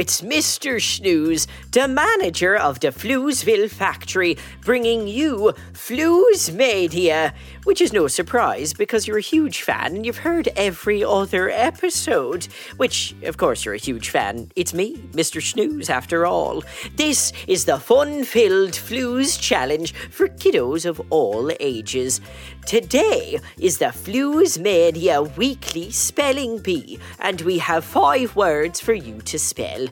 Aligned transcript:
It's 0.00 0.22
Mr. 0.22 0.80
Snooze, 0.80 1.46
the 1.72 1.86
manager 1.86 2.56
of 2.56 2.80
the 2.80 2.88
Floozeville 2.88 3.68
factory, 3.68 4.38
bringing 4.64 5.06
you 5.06 5.52
Flooze 5.74 6.50
Mania, 6.54 7.34
which 7.64 7.82
is 7.82 7.92
no 7.92 8.08
surprise 8.08 8.72
because 8.72 9.06
you're 9.06 9.18
a 9.18 9.20
huge 9.20 9.60
fan 9.60 9.94
and 9.94 10.06
you've 10.06 10.24
heard 10.24 10.48
every 10.56 11.04
other 11.04 11.50
episode. 11.50 12.48
Which, 12.78 13.14
of 13.24 13.36
course, 13.36 13.66
you're 13.66 13.74
a 13.74 13.88
huge 13.90 14.08
fan. 14.08 14.50
It's 14.56 14.72
me, 14.72 14.96
Mr. 15.12 15.42
Snooze, 15.42 15.90
after 15.90 16.24
all. 16.24 16.64
This 16.96 17.34
is 17.46 17.66
the 17.66 17.78
fun 17.78 18.24
filled 18.24 18.72
Flooze 18.72 19.38
Challenge 19.38 19.92
for 19.92 20.28
kiddos 20.28 20.86
of 20.86 21.02
all 21.10 21.52
ages. 21.60 22.22
Today 22.64 23.38
is 23.58 23.76
the 23.76 23.86
Flooze 23.92 24.58
Mania 24.58 25.20
Weekly 25.20 25.90
Spelling 25.90 26.56
Bee, 26.58 26.98
and 27.18 27.42
we 27.42 27.58
have 27.58 27.84
five 27.84 28.34
words 28.34 28.80
for 28.80 28.94
you 28.94 29.20
to 29.22 29.38
spell. 29.38 29.89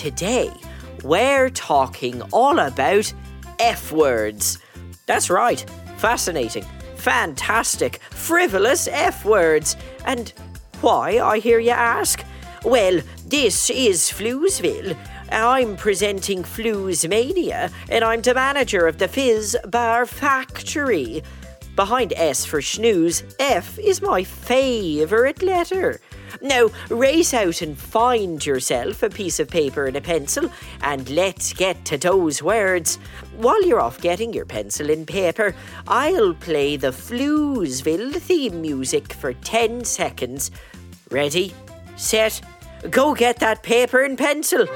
Today, 0.00 0.50
we're 1.04 1.50
talking 1.50 2.22
all 2.32 2.58
about 2.58 3.12
F 3.58 3.92
words. 3.92 4.56
That's 5.04 5.28
right, 5.28 5.60
fascinating, 5.98 6.64
fantastic, 6.96 8.00
frivolous 8.08 8.88
F 8.88 9.26
words. 9.26 9.76
And 10.06 10.32
why, 10.80 11.18
I 11.18 11.38
hear 11.38 11.58
you 11.58 11.72
ask? 11.72 12.24
Well, 12.64 13.02
this 13.26 13.68
is 13.68 14.10
Floozeville. 14.10 14.96
I'm 15.30 15.76
presenting 15.76 16.44
Flooze 16.44 17.06
Mania, 17.06 17.70
and 17.90 18.02
I'm 18.02 18.22
the 18.22 18.32
manager 18.32 18.86
of 18.86 18.96
the 18.96 19.06
Fizz 19.06 19.54
Bar 19.68 20.06
Factory. 20.06 21.22
Behind 21.76 22.14
S 22.16 22.46
for 22.46 22.62
snooze, 22.62 23.22
F 23.38 23.78
is 23.78 24.00
my 24.00 24.24
favourite 24.24 25.42
letter. 25.42 26.00
Now, 26.42 26.70
race 26.88 27.34
out 27.34 27.60
and 27.60 27.76
find 27.76 28.44
yourself 28.44 29.02
a 29.02 29.10
piece 29.10 29.40
of 29.40 29.50
paper 29.50 29.86
and 29.86 29.96
a 29.96 30.00
pencil, 30.00 30.50
and 30.82 31.08
let's 31.10 31.52
get 31.52 31.84
to 31.86 31.98
those 31.98 32.42
words. 32.42 32.96
While 33.36 33.62
you're 33.64 33.80
off 33.80 34.00
getting 34.00 34.32
your 34.32 34.46
pencil 34.46 34.90
and 34.90 35.06
paper, 35.06 35.54
I'll 35.86 36.34
play 36.34 36.76
the 36.76 36.92
Floozeville 36.92 38.16
theme 38.16 38.62
music 38.62 39.12
for 39.12 39.34
10 39.34 39.84
seconds. 39.84 40.50
Ready, 41.10 41.52
set, 41.96 42.40
go 42.88 43.14
get 43.14 43.38
that 43.40 43.62
paper 43.62 44.02
and 44.02 44.16
pencil. 44.16 44.66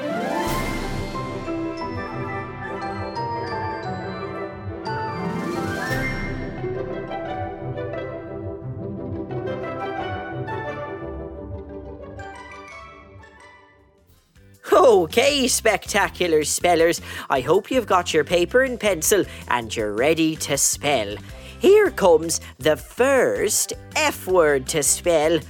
Okay, 14.84 15.49
spectacular 15.49 16.45
spellers. 16.45 17.00
I 17.31 17.41
hope 17.41 17.71
you've 17.71 17.87
got 17.87 18.12
your 18.12 18.22
paper 18.22 18.65
and 18.65 18.78
pencil 18.78 19.25
and 19.49 19.75
you're 19.75 19.95
ready 19.95 20.37
to 20.37 20.59
spell. 20.59 21.17
Here 21.59 21.91
comes 21.91 22.43
the 22.59 22.77
first 22.77 23.73
F 23.97 24.27
word 24.27 24.67
to 24.69 24.83
spell. 24.83 25.41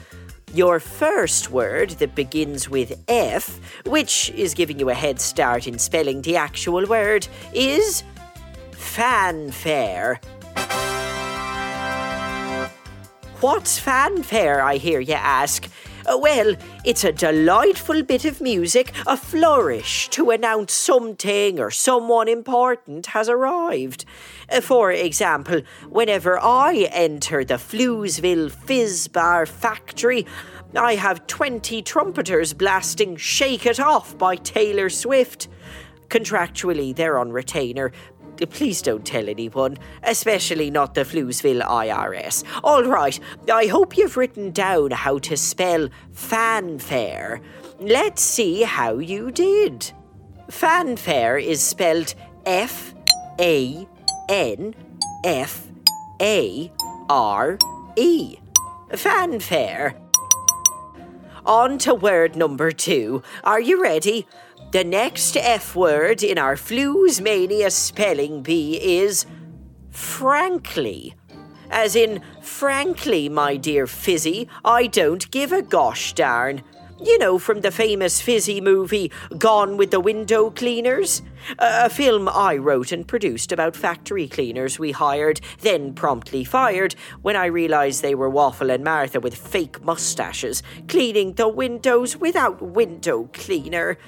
Your 0.52 0.78
first 0.78 1.50
word 1.50 1.90
that 1.98 2.14
begins 2.14 2.70
with 2.70 2.96
F, 3.08 3.58
which 3.86 4.30
is 4.36 4.54
giving 4.54 4.78
you 4.78 4.90
a 4.90 4.94
head 4.94 5.20
start 5.20 5.66
in 5.66 5.80
spelling 5.80 6.22
the 6.22 6.36
actual 6.36 6.86
word, 6.86 7.26
is 7.52 8.04
fanfare. 8.70 10.20
What's 13.40 13.80
fanfare, 13.80 14.62
I 14.62 14.76
hear 14.76 15.00
you 15.00 15.14
ask? 15.14 15.68
Uh, 16.06 16.18
well, 16.18 16.54
it's 16.84 17.02
a 17.02 17.12
delightful 17.12 18.02
bit 18.02 18.26
of 18.26 18.40
music, 18.40 18.92
a 19.06 19.16
flourish 19.16 20.08
to 20.10 20.30
announce 20.30 20.74
something 20.74 21.58
or 21.58 21.70
someone 21.70 22.28
important 22.28 23.06
has 23.06 23.26
arrived. 23.26 24.04
Uh, 24.50 24.60
for 24.60 24.92
example, 24.92 25.62
whenever 25.88 26.38
I 26.38 26.88
enter 26.92 27.42
the 27.42 27.54
Floozeville 27.54 28.50
Fizz 28.50 29.08
Bar 29.08 29.46
factory, 29.46 30.26
I 30.76 30.96
have 30.96 31.26
20 31.26 31.80
trumpeters 31.82 32.52
blasting 32.52 33.16
Shake 33.16 33.64
It 33.64 33.80
Off 33.80 34.18
by 34.18 34.36
Taylor 34.36 34.90
Swift. 34.90 35.48
Contractually, 36.08 36.94
they're 36.94 37.16
on 37.16 37.32
retainer, 37.32 37.92
Please 38.50 38.82
don't 38.82 39.04
tell 39.04 39.28
anyone, 39.28 39.78
especially 40.02 40.70
not 40.70 40.94
the 40.94 41.02
Floozeville 41.02 41.62
IRS. 41.62 42.44
All 42.62 42.84
right, 42.84 43.18
I 43.52 43.66
hope 43.66 43.96
you've 43.96 44.16
written 44.16 44.50
down 44.50 44.90
how 44.90 45.18
to 45.20 45.36
spell 45.36 45.88
fanfare. 46.12 47.40
Let's 47.80 48.22
see 48.22 48.62
how 48.62 48.98
you 48.98 49.30
did. 49.30 49.92
Fanfare 50.50 51.38
is 51.38 51.62
spelled 51.62 52.14
F 52.46 52.94
A 53.40 53.86
N 54.28 54.74
F 55.24 55.66
A 56.20 56.72
R 57.08 57.58
E. 57.96 58.36
Fanfare. 58.94 59.96
On 61.46 61.76
to 61.78 61.94
word 61.94 62.36
number 62.36 62.72
two. 62.72 63.22
Are 63.42 63.60
you 63.60 63.82
ready? 63.82 64.26
The 64.74 64.82
next 64.82 65.36
F 65.36 65.76
word 65.76 66.24
in 66.24 66.36
our 66.36 66.56
Flooze 66.56 67.20
Mania 67.20 67.70
spelling 67.70 68.42
bee 68.42 68.76
is 68.82 69.24
frankly. 69.92 71.14
As 71.70 71.94
in, 71.94 72.20
frankly, 72.42 73.28
my 73.28 73.56
dear 73.56 73.86
Fizzy, 73.86 74.48
I 74.64 74.88
don't 74.88 75.30
give 75.30 75.52
a 75.52 75.62
gosh 75.62 76.12
darn. 76.14 76.64
You 77.04 77.18
know, 77.18 77.38
from 77.38 77.60
the 77.60 77.70
famous 77.70 78.22
fizzy 78.22 78.62
movie 78.62 79.12
Gone 79.36 79.76
with 79.76 79.90
the 79.90 80.00
Window 80.00 80.48
Cleaners? 80.48 81.20
A 81.58 81.90
film 81.90 82.30
I 82.30 82.56
wrote 82.56 82.92
and 82.92 83.06
produced 83.06 83.52
about 83.52 83.76
factory 83.76 84.26
cleaners 84.26 84.78
we 84.78 84.90
hired, 84.90 85.42
then 85.60 85.92
promptly 85.92 86.44
fired 86.44 86.94
when 87.20 87.36
I 87.36 87.44
realised 87.44 88.00
they 88.00 88.14
were 88.14 88.30
Waffle 88.30 88.70
and 88.70 88.82
Martha 88.82 89.20
with 89.20 89.36
fake 89.36 89.84
mustaches, 89.84 90.62
cleaning 90.88 91.34
the 91.34 91.46
windows 91.46 92.16
without 92.16 92.62
window 92.62 93.28
cleaner. 93.34 93.98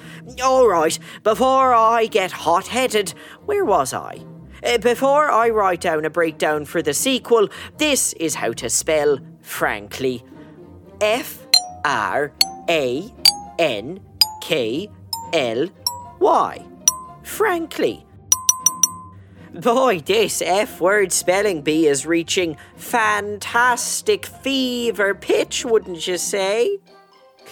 All 0.42 0.66
right, 0.66 0.98
before 1.22 1.74
I 1.74 2.06
get 2.06 2.32
hot 2.32 2.68
headed, 2.68 3.10
where 3.44 3.66
was 3.66 3.92
I? 3.92 4.24
Uh, 4.64 4.78
before 4.78 5.30
I 5.30 5.50
write 5.50 5.82
down 5.82 6.06
a 6.06 6.10
breakdown 6.10 6.64
for 6.64 6.80
the 6.80 6.94
sequel, 6.94 7.50
this 7.76 8.14
is 8.14 8.36
how 8.36 8.52
to 8.54 8.70
spell 8.70 9.18
frankly. 9.42 10.24
F 11.02 11.46
R 11.84 12.32
A 12.68 13.12
N 13.58 14.00
K 14.40 14.90
L 15.32 15.68
Y. 16.18 16.66
Frankly. 17.22 18.06
Boy, 19.52 20.00
this 20.00 20.42
F 20.42 20.80
word 20.80 21.12
spelling 21.12 21.62
bee 21.62 21.86
is 21.86 22.04
reaching 22.04 22.58
fantastic 22.76 24.26
fever 24.26 25.14
pitch, 25.14 25.64
wouldn't 25.64 26.06
you 26.06 26.18
say? 26.18 26.78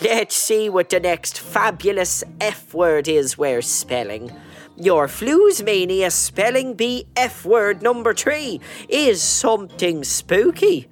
Let's 0.02 0.34
see 0.34 0.68
what 0.68 0.90
the 0.90 1.00
next 1.00 1.38
fabulous 1.38 2.22
F 2.40 2.74
word 2.74 3.08
is 3.08 3.38
we're 3.38 3.62
spelling. 3.62 4.32
Your 4.76 5.06
Flooze 5.06 5.64
Mania 5.64 6.10
spelling 6.10 6.74
bee 6.74 7.06
F 7.16 7.46
word 7.46 7.80
number 7.80 8.12
three 8.12 8.60
is 8.88 9.22
something 9.22 10.02
spooky. 10.02 10.88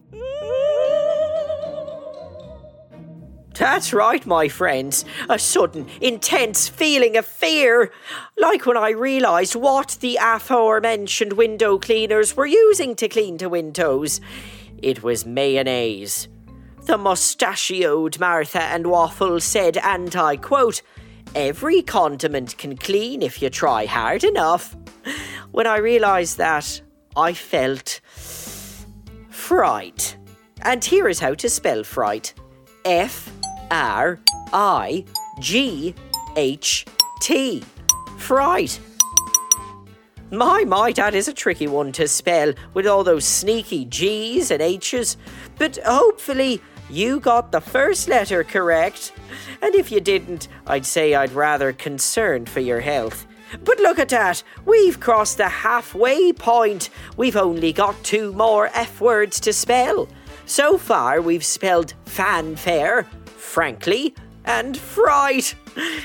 That's 3.62 3.93
right, 3.93 4.26
my 4.26 4.49
friends. 4.49 5.05
A 5.29 5.38
sudden, 5.38 5.87
intense 6.00 6.69
feeling 6.69 7.17
of 7.17 7.25
fear. 7.25 7.93
Like 8.37 8.67
when 8.67 8.76
I 8.76 8.91
realised 8.91 9.55
what 9.55 9.99
the 10.00 10.19
aforementioned 10.20 11.35
window 11.35 11.79
cleaners 11.79 12.37
were 12.37 12.44
using 12.44 12.97
to 12.97 13.09
clean 13.09 13.37
the 13.37 13.49
windows. 13.49 14.20
It 14.79 15.05
was 15.05 15.25
mayonnaise. 15.25 16.26
The 16.87 16.99
mustachioed 16.99 18.19
Martha 18.19 18.62
and 18.62 18.88
Waffle 18.88 19.38
said, 19.38 19.76
and 19.76 20.17
I 20.17 20.38
quote, 20.38 20.82
Every 21.32 21.82
condiment 21.82 22.58
can 22.58 22.76
clean 22.76 23.23
if 23.23 23.41
you 23.41 23.49
try 23.49 23.87
hard 23.87 24.25
enough. 24.25 24.76
When 25.53 25.69
I 25.69 25.79
realised 25.79 26.37
that, 26.38 26.82
I 27.17 27.32
felt 27.32 28.00
fright. 29.31 30.17
And 30.62 30.85
here 30.85 31.06
is 31.06 31.20
how 31.20 31.35
to 31.35 31.49
spell 31.49 31.85
fright 31.85 32.35
F 32.85 33.31
R 33.73 34.21
I 34.53 35.05
G 35.41 35.95
H 36.37 36.85
T. 37.21 37.65
Fright. 38.19 38.79
My, 40.31 40.65
my, 40.65 40.93
that 40.93 41.15
is 41.15 41.27
a 41.27 41.33
tricky 41.33 41.67
one 41.67 41.91
to 41.93 42.07
spell 42.07 42.53
with 42.75 42.87
all 42.87 43.03
those 43.03 43.25
sneaky 43.25 43.85
G's 43.87 44.51
and 44.51 44.63
H's. 44.63 45.17
But 45.59 45.79
hopefully, 45.85 46.61
you 46.91 47.19
got 47.19 47.51
the 47.51 47.61
first 47.61 48.09
letter 48.09 48.45
correct. 48.45 49.13
And 49.63 49.75
if 49.75 49.91
you 49.91 50.01
didn't, 50.01 50.49
I'd 50.67 50.87
say 50.87 51.15
I'd 51.15 51.33
rather 51.33 51.73
concerned 51.73 52.49
for 52.49 52.61
your 52.61 52.81
health. 52.81 53.27
But 53.65 53.81
look 53.81 53.99
at 53.99 54.11
that, 54.11 54.43
we've 54.65 55.01
crossed 55.01 55.39
the 55.39 55.49
halfway 55.49 56.33
point. 56.33 56.91
We've 57.17 57.37
only 57.37 57.73
got 57.73 58.03
two 58.05 58.33
more 58.33 58.71
F 58.75 59.01
words 59.01 59.41
to 59.41 59.53
spell. 59.53 60.09
So 60.47 60.77
far, 60.77 61.21
we've 61.21 61.45
spelled 61.45 61.95
fanfare, 62.05 63.07
frankly, 63.43 64.15
and 64.44 64.77
fright. 64.77 65.55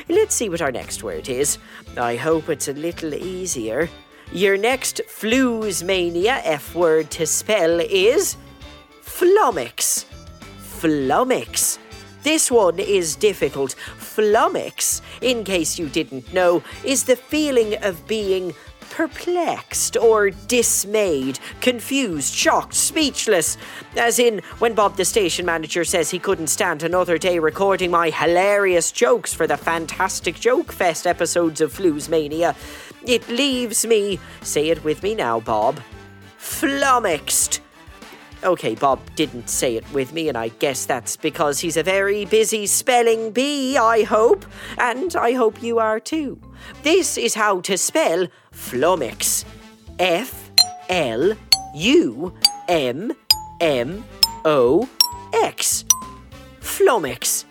Let's 0.10 0.36
see 0.36 0.50
what 0.50 0.62
our 0.62 0.72
next 0.72 1.04
word 1.04 1.30
is. 1.30 1.58
I 1.98 2.16
hope 2.16 2.50
it's 2.50 2.68
a 2.68 2.74
little 2.74 3.14
easier. 3.14 3.90
Your 4.34 4.58
next 4.58 5.02
Flooze 5.08 5.84
Mania 5.84 6.42
F 6.44 6.76
word 6.76 7.10
to 7.12 7.26
spell 7.26 7.80
is 7.80 8.36
flummox. 9.02 10.06
Flummox. 10.60 11.78
This 12.24 12.52
one 12.52 12.80
is 12.80 13.16
difficult. 13.16 13.76
Flummox, 13.98 15.02
in 15.22 15.44
case 15.44 15.80
you 15.80 15.88
didn't 15.88 16.34
know, 16.34 16.62
is 16.84 17.06
the 17.06 17.16
feeling 17.16 17.82
of 17.84 18.06
being 18.08 18.54
perplexed 18.90 19.98
or 19.98 20.30
dismayed, 20.30 21.40
confused, 21.62 22.34
shocked, 22.34 22.74
speechless. 22.74 23.58
As 23.96 24.20
in, 24.20 24.42
when 24.60 24.74
Bob 24.74 24.98
the 24.98 25.06
station 25.06 25.46
manager 25.46 25.84
says 25.84 26.10
he 26.10 26.20
couldn't 26.20 26.48
stand 26.48 26.84
another 26.84 27.18
day 27.18 27.40
recording 27.40 27.92
my 27.92 28.10
hilarious 28.10 28.92
jokes 28.92 29.34
for 29.34 29.48
the 29.48 29.58
Fantastic 29.58 30.40
Joke 30.40 30.72
Fest 30.72 31.06
episodes 31.06 31.62
of 31.62 31.74
Flooze 31.74 32.10
Mania. 32.10 32.56
It 33.06 33.28
leaves 33.30 33.86
me, 33.86 34.20
say 34.42 34.70
it 34.70 34.84
with 34.84 35.04
me 35.04 35.16
now, 35.16 35.40
Bob, 35.40 35.80
flummoxed. 36.38 37.62
Okay, 38.48 38.76
Bob 38.76 39.02
didn't 39.18 39.50
say 39.50 39.76
it 39.76 39.84
with 39.92 40.14
me, 40.14 40.30
and 40.30 40.38
I 40.38 40.48
guess 40.48 40.86
that's 40.86 41.18
because 41.18 41.60
he's 41.60 41.76
a 41.76 41.84
very 41.84 42.24
busy 42.24 42.66
spelling 42.66 43.32
bee, 43.32 43.76
I 43.78 44.04
hope. 44.04 44.46
And 44.78 45.14
I 45.18 45.34
hope 45.34 45.62
you 45.62 45.80
are 45.80 46.00
too. 46.00 46.40
This 46.82 47.18
is 47.18 47.34
how 47.34 47.60
to 47.60 47.78
spell 47.78 48.28
flummox. 48.54 49.44
F 50.00 50.50
L 50.88 51.34
U 51.76 52.34
M 52.70 53.12
M 53.60 54.06
O 54.46 54.88
X. 55.34 55.84
Flummox. 56.62 57.44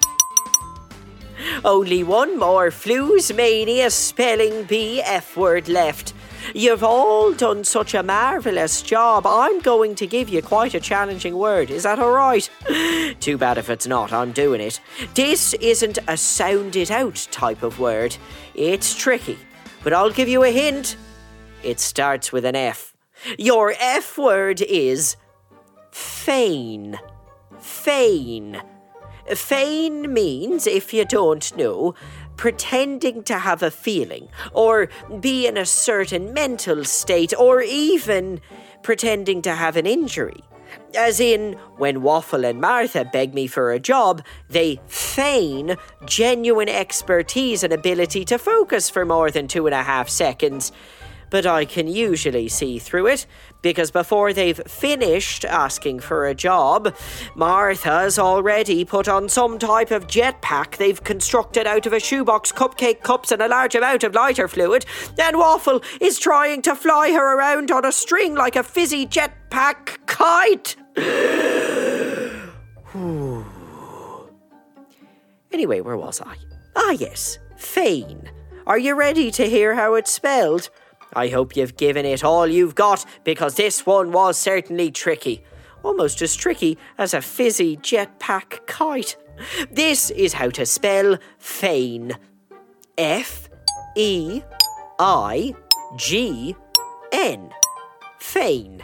Only 1.62 2.04
one 2.04 2.38
more 2.38 2.70
Flooze 2.70 3.36
Mania 3.36 3.90
spelling 3.90 4.64
bee 4.64 5.02
F 5.02 5.36
word 5.36 5.68
left. 5.68 6.14
You've 6.54 6.84
all 6.84 7.32
done 7.32 7.64
such 7.64 7.94
a 7.94 8.02
marvellous 8.02 8.82
job. 8.82 9.26
I'm 9.26 9.60
going 9.60 9.94
to 9.96 10.06
give 10.06 10.28
you 10.28 10.42
quite 10.42 10.74
a 10.74 10.80
challenging 10.80 11.36
word. 11.36 11.70
Is 11.70 11.82
that 11.82 11.98
all 11.98 12.12
right? 12.12 12.48
Too 13.20 13.36
bad 13.36 13.58
if 13.58 13.70
it's 13.70 13.86
not. 13.86 14.12
I'm 14.12 14.32
doing 14.32 14.60
it. 14.60 14.80
This 15.14 15.54
isn't 15.54 15.98
a 16.06 16.16
sound 16.16 16.76
it 16.76 16.90
out 16.90 17.28
type 17.30 17.62
of 17.62 17.78
word. 17.78 18.16
It's 18.54 18.94
tricky, 18.94 19.38
but 19.82 19.92
I'll 19.92 20.10
give 20.10 20.28
you 20.28 20.44
a 20.44 20.50
hint. 20.50 20.96
It 21.62 21.80
starts 21.80 22.32
with 22.32 22.44
an 22.44 22.56
F. 22.56 22.94
Your 23.38 23.74
F 23.80 24.18
word 24.18 24.60
is 24.62 25.16
feign. 25.90 26.98
Feign. 27.58 28.62
Feign 29.34 30.12
means, 30.12 30.66
if 30.68 30.94
you 30.94 31.04
don't 31.04 31.56
know, 31.56 31.94
pretending 32.36 33.22
to 33.24 33.38
have 33.38 33.62
a 33.62 33.70
feeling, 33.70 34.28
or 34.52 34.88
be 35.20 35.46
in 35.46 35.56
a 35.56 35.66
certain 35.66 36.32
mental 36.32 36.84
state, 36.84 37.32
or 37.38 37.62
even 37.62 38.40
pretending 38.82 39.42
to 39.42 39.54
have 39.54 39.76
an 39.76 39.86
injury. 39.86 40.42
As 40.94 41.20
in, 41.20 41.54
when 41.76 42.02
Waffle 42.02 42.44
and 42.44 42.60
Martha 42.60 43.04
beg 43.04 43.34
me 43.34 43.46
for 43.46 43.70
a 43.70 43.78
job, 43.78 44.22
they 44.48 44.80
feign 44.86 45.76
genuine 46.04 46.68
expertise 46.68 47.62
and 47.62 47.72
ability 47.72 48.24
to 48.26 48.38
focus 48.38 48.90
for 48.90 49.04
more 49.04 49.30
than 49.30 49.48
two 49.48 49.66
and 49.66 49.74
a 49.74 49.82
half 49.82 50.08
seconds 50.08 50.72
but 51.30 51.46
I 51.46 51.64
can 51.64 51.88
usually 51.88 52.48
see 52.48 52.78
through 52.78 53.08
it 53.08 53.26
because 53.66 53.90
before 53.90 54.32
they've 54.32 54.60
finished 54.68 55.44
asking 55.44 55.98
for 55.98 56.24
a 56.24 56.36
job, 56.36 56.94
Martha's 57.34 58.16
already 58.16 58.84
put 58.84 59.08
on 59.08 59.28
some 59.28 59.58
type 59.58 59.90
of 59.90 60.06
jetpack 60.06 60.76
they've 60.76 61.02
constructed 61.02 61.66
out 61.66 61.84
of 61.84 61.92
a 61.92 61.98
shoebox, 61.98 62.52
cupcake 62.52 63.02
cups, 63.02 63.32
and 63.32 63.42
a 63.42 63.48
large 63.48 63.74
amount 63.74 64.04
of 64.04 64.14
lighter 64.14 64.46
fluid, 64.46 64.86
and 65.18 65.36
Waffle 65.36 65.82
is 66.00 66.20
trying 66.20 66.62
to 66.62 66.76
fly 66.76 67.10
her 67.10 67.36
around 67.36 67.72
on 67.72 67.84
a 67.84 67.90
string 67.90 68.36
like 68.36 68.54
a 68.54 68.62
fizzy 68.62 69.04
jetpack 69.04 69.98
kite. 70.06 70.76
anyway, 75.52 75.80
where 75.80 75.96
was 75.96 76.20
I? 76.20 76.36
Ah, 76.76 76.92
yes, 76.92 77.40
feign. 77.56 78.30
Are 78.64 78.78
you 78.78 78.94
ready 78.94 79.32
to 79.32 79.48
hear 79.48 79.74
how 79.74 79.94
it's 79.94 80.12
spelled? 80.12 80.70
I 81.14 81.28
hope 81.28 81.56
you've 81.56 81.76
given 81.76 82.04
it 82.04 82.24
all 82.24 82.46
you've 82.46 82.74
got 82.74 83.04
because 83.24 83.54
this 83.54 83.86
one 83.86 84.12
was 84.12 84.36
certainly 84.36 84.90
tricky. 84.90 85.42
Almost 85.82 86.20
as 86.22 86.34
tricky 86.34 86.78
as 86.98 87.14
a 87.14 87.22
fizzy 87.22 87.76
jetpack 87.76 88.66
kite. 88.66 89.16
This 89.70 90.10
is 90.10 90.34
how 90.34 90.50
to 90.50 90.66
spell 90.66 91.18
feign. 91.38 92.12
F 92.98 93.48
E 93.96 94.42
I 94.98 95.54
G 95.96 96.56
N. 97.12 97.50
Feign. 98.18 98.82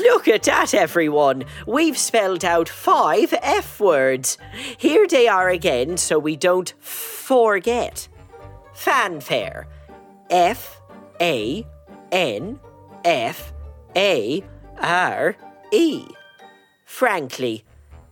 Look 0.00 0.26
at 0.26 0.42
that, 0.42 0.74
everyone! 0.74 1.44
We've 1.66 1.96
spelled 1.96 2.44
out 2.44 2.68
five 2.68 3.32
F 3.40 3.78
words. 3.78 4.36
Here 4.76 5.06
they 5.06 5.28
are 5.28 5.48
again 5.48 5.96
so 5.96 6.18
we 6.18 6.36
don't 6.36 6.74
forget. 6.80 8.08
Fanfare. 8.72 9.68
F 10.34 10.80
A 11.20 11.64
N 12.10 12.58
F 13.04 13.52
A 13.96 14.42
R 14.80 15.36
E. 15.70 16.04
Frankly, 16.84 17.64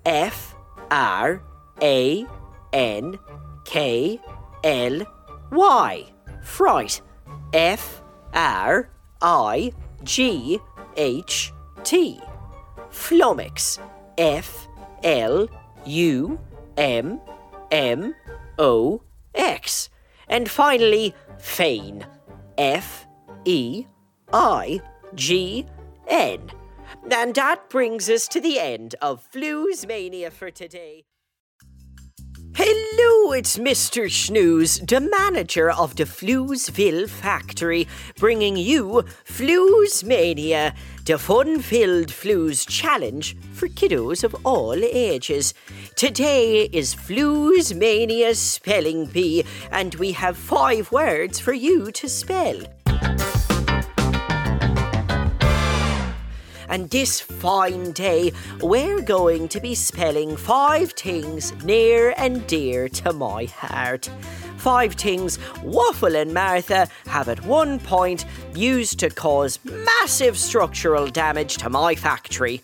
F 0.06 0.54
R 0.88 1.42
A 1.82 2.26
N 2.72 3.18
K 3.64 4.20
L 4.62 5.02
Y. 5.50 6.06
Fright. 6.44 7.02
F 7.52 8.02
R 8.32 8.88
I 9.20 9.72
G 10.04 10.60
H 10.96 11.52
T. 11.82 12.20
Flummox. 12.90 13.80
F 14.16 14.68
L 15.02 15.48
U 15.86 16.38
M 16.76 17.20
M 17.72 18.14
O 18.60 19.02
X. 19.34 19.90
And 20.28 20.48
finally, 20.48 21.14
feign. 21.38 22.06
F 22.58 23.06
E 23.44 23.86
I 24.32 24.80
G 25.14 25.66
N. 26.08 26.50
And 27.10 27.34
that 27.34 27.68
brings 27.70 28.08
us 28.08 28.28
to 28.28 28.40
the 28.40 28.58
end 28.58 28.94
of 29.00 29.26
Flooze 29.32 29.86
Mania 29.86 30.30
for 30.30 30.50
today. 30.50 31.04
Hello, 32.54 33.32
it's 33.32 33.56
Mr. 33.56 34.10
Snooze, 34.10 34.78
the 34.80 35.00
manager 35.00 35.70
of 35.70 35.96
the 35.96 36.04
Floozeville 36.04 37.08
factory, 37.08 37.88
bringing 38.18 38.58
you 38.58 39.04
Flooze 39.24 40.04
Mania, 40.04 40.74
the 41.04 41.18
fun 41.18 41.60
filled 41.60 42.08
Flooze 42.08 42.68
challenge 42.68 43.36
for 43.54 43.66
kiddos 43.66 44.22
of 44.22 44.36
all 44.44 44.76
ages. 44.84 45.52
Today 45.96 46.68
is 46.72 46.94
Flooze 46.94 47.74
Mania 47.74 48.36
Spelling 48.36 49.06
Bee, 49.06 49.44
and 49.72 49.96
we 49.96 50.12
have 50.12 50.36
five 50.36 50.92
words 50.92 51.40
for 51.40 51.52
you 51.52 51.90
to 51.90 52.08
spell. 52.08 52.60
And 56.68 56.88
this 56.88 57.20
fine 57.20 57.90
day, 57.92 58.32
we're 58.60 59.02
going 59.02 59.48
to 59.48 59.60
be 59.60 59.74
spelling 59.74 60.36
five 60.36 60.92
things 60.92 61.52
near 61.64 62.14
and 62.16 62.46
dear 62.46 62.88
to 62.88 63.12
my 63.12 63.44
heart. 63.44 64.08
Five 64.62 64.94
things 64.94 65.40
Waffle 65.64 66.14
and 66.14 66.32
Martha 66.32 66.86
have 67.06 67.28
at 67.28 67.44
one 67.44 67.80
point 67.80 68.26
used 68.54 69.00
to 69.00 69.10
cause 69.10 69.58
massive 69.64 70.38
structural 70.38 71.08
damage 71.08 71.56
to 71.56 71.68
my 71.68 71.96
factory. 71.96 72.62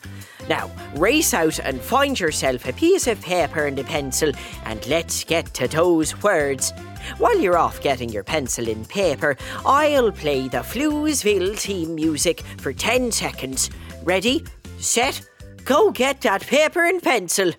Now, 0.48 0.70
race 0.94 1.34
out 1.34 1.58
and 1.58 1.80
find 1.80 2.18
yourself 2.20 2.68
a 2.68 2.72
piece 2.72 3.08
of 3.08 3.20
paper 3.20 3.66
and 3.66 3.76
a 3.80 3.82
pencil, 3.82 4.30
and 4.64 4.86
let's 4.86 5.24
get 5.24 5.52
to 5.54 5.66
those 5.66 6.22
words. 6.22 6.70
While 7.18 7.40
you're 7.40 7.58
off 7.58 7.80
getting 7.80 8.10
your 8.10 8.22
pencil 8.22 8.68
and 8.68 8.88
paper, 8.88 9.36
I'll 9.66 10.12
play 10.12 10.46
the 10.46 10.58
Floozeville 10.58 11.58
team 11.58 11.96
music 11.96 12.42
for 12.58 12.72
10 12.72 13.10
seconds. 13.10 13.70
Ready, 14.04 14.44
set, 14.78 15.20
go 15.64 15.90
get 15.90 16.20
that 16.20 16.46
paper 16.46 16.84
and 16.84 17.02
pencil. 17.02 17.50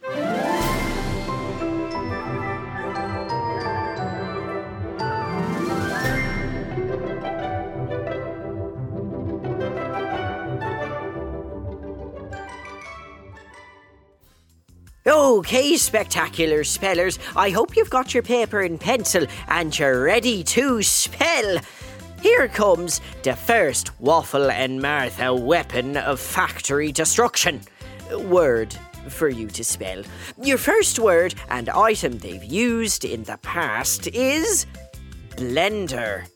Okay, 15.11 15.75
spectacular 15.75 16.63
spellers, 16.63 17.17
I 17.35 17.49
hope 17.49 17.75
you've 17.75 17.89
got 17.89 18.13
your 18.13 18.21
paper 18.21 18.61
and 18.61 18.79
pencil 18.79 19.25
and 19.47 19.77
you're 19.77 20.03
ready 20.03 20.43
to 20.43 20.83
spell. 20.83 21.57
Here 22.21 22.47
comes 22.47 23.01
the 23.23 23.33
first 23.35 23.99
Waffle 23.99 24.51
and 24.51 24.79
Martha 24.79 25.33
weapon 25.33 25.97
of 25.97 26.19
factory 26.19 26.91
destruction. 26.91 27.61
Word 28.11 28.75
for 29.07 29.29
you 29.29 29.47
to 29.47 29.63
spell. 29.63 30.03
Your 30.43 30.59
first 30.59 30.99
word 30.99 31.33
and 31.49 31.69
item 31.69 32.19
they've 32.19 32.43
used 32.43 33.03
in 33.03 33.23
the 33.23 33.37
past 33.37 34.05
is 34.09 34.67
blender. 35.31 36.27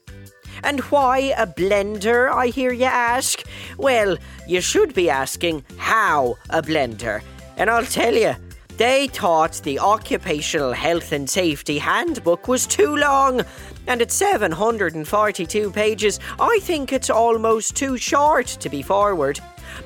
And 0.63 0.79
why 0.85 1.35
a 1.37 1.45
blender, 1.45 2.33
I 2.33 2.47
hear 2.47 2.73
you 2.73 2.85
ask? 2.85 3.43
Well, 3.77 4.17
you 4.47 4.61
should 4.61 4.95
be 4.95 5.11
asking 5.11 5.63
how 5.77 6.37
a 6.49 6.63
blender. 6.63 7.21
And 7.55 7.69
I'll 7.69 7.85
tell 7.85 8.15
you, 8.15 8.35
they 8.77 9.07
thought 9.07 9.61
the 9.63 9.79
Occupational 9.79 10.73
Health 10.73 11.11
and 11.11 11.29
Safety 11.29 11.77
Handbook 11.77 12.47
was 12.47 12.65
too 12.65 12.95
long, 12.95 13.41
and 13.87 14.01
at 14.01 14.11
742 14.11 15.71
pages, 15.71 16.19
I 16.39 16.59
think 16.61 16.91
it's 16.91 17.09
almost 17.09 17.75
too 17.75 17.97
short 17.97 18.47
to 18.47 18.69
be 18.69 18.81
forward. 18.81 19.39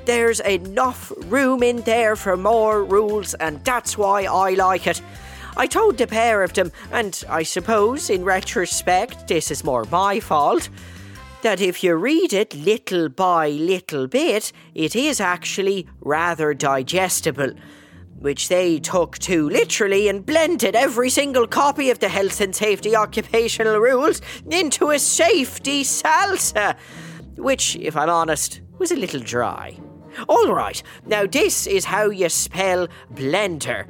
There's 0.06 0.40
enough 0.42 1.12
room 1.26 1.64
in 1.64 1.82
there 1.82 2.16
for 2.16 2.38
more 2.38 2.84
rules, 2.84 3.34
and 3.36 3.64
that's 3.66 3.98
why 3.98 4.24
I 4.24 4.52
like 4.52 4.88
it. 4.88 5.02
I 5.58 5.68
told 5.68 5.98
the 5.98 6.08
pair 6.08 6.44
of 6.44 6.54
them, 6.54 6.72
and 6.92 7.24
I 7.28 7.44
suppose 7.44 8.10
in 8.10 8.24
retrospect, 8.24 9.28
this 9.28 9.52
is 9.52 9.64
more 9.64 9.86
my 9.86 10.20
fault, 10.20 10.70
that 11.42 11.62
if 11.62 11.84
you 11.84 11.96
read 11.96 12.34
it 12.34 12.56
little 12.56 13.10
by 13.10 13.50
little 13.50 14.08
bit, 14.08 14.52
it 14.74 14.96
is 14.96 15.20
actually 15.20 15.88
rather 16.02 16.54
digestible 16.54 17.54
which 18.20 18.50
they 18.50 18.80
took 18.80 19.18
too 19.18 19.50
literally 19.50 20.08
and 20.08 20.26
blended 20.26 20.76
every 20.76 21.10
single 21.10 21.48
copy 21.48 21.90
of 21.90 22.00
the 22.00 22.10
health 22.10 22.42
and 22.42 22.56
safety 22.56 22.96
occupational 22.96 23.78
rules 23.78 24.22
into 24.50 24.90
a 24.90 25.00
safety 25.00 25.84
salsa, 25.84 26.76
which, 27.36 27.76
if 27.76 27.96
I'm 27.96 28.10
honest, 28.10 28.62
was 28.80 28.92
a 28.92 28.96
little 28.96 29.20
dry. 29.20 29.78
All 30.28 30.52
right, 30.52 30.82
now 31.06 31.28
this 31.28 31.68
is 31.68 31.86
how 31.86 32.10
you 32.10 32.30
spell 32.30 32.88
blender. 33.14 33.88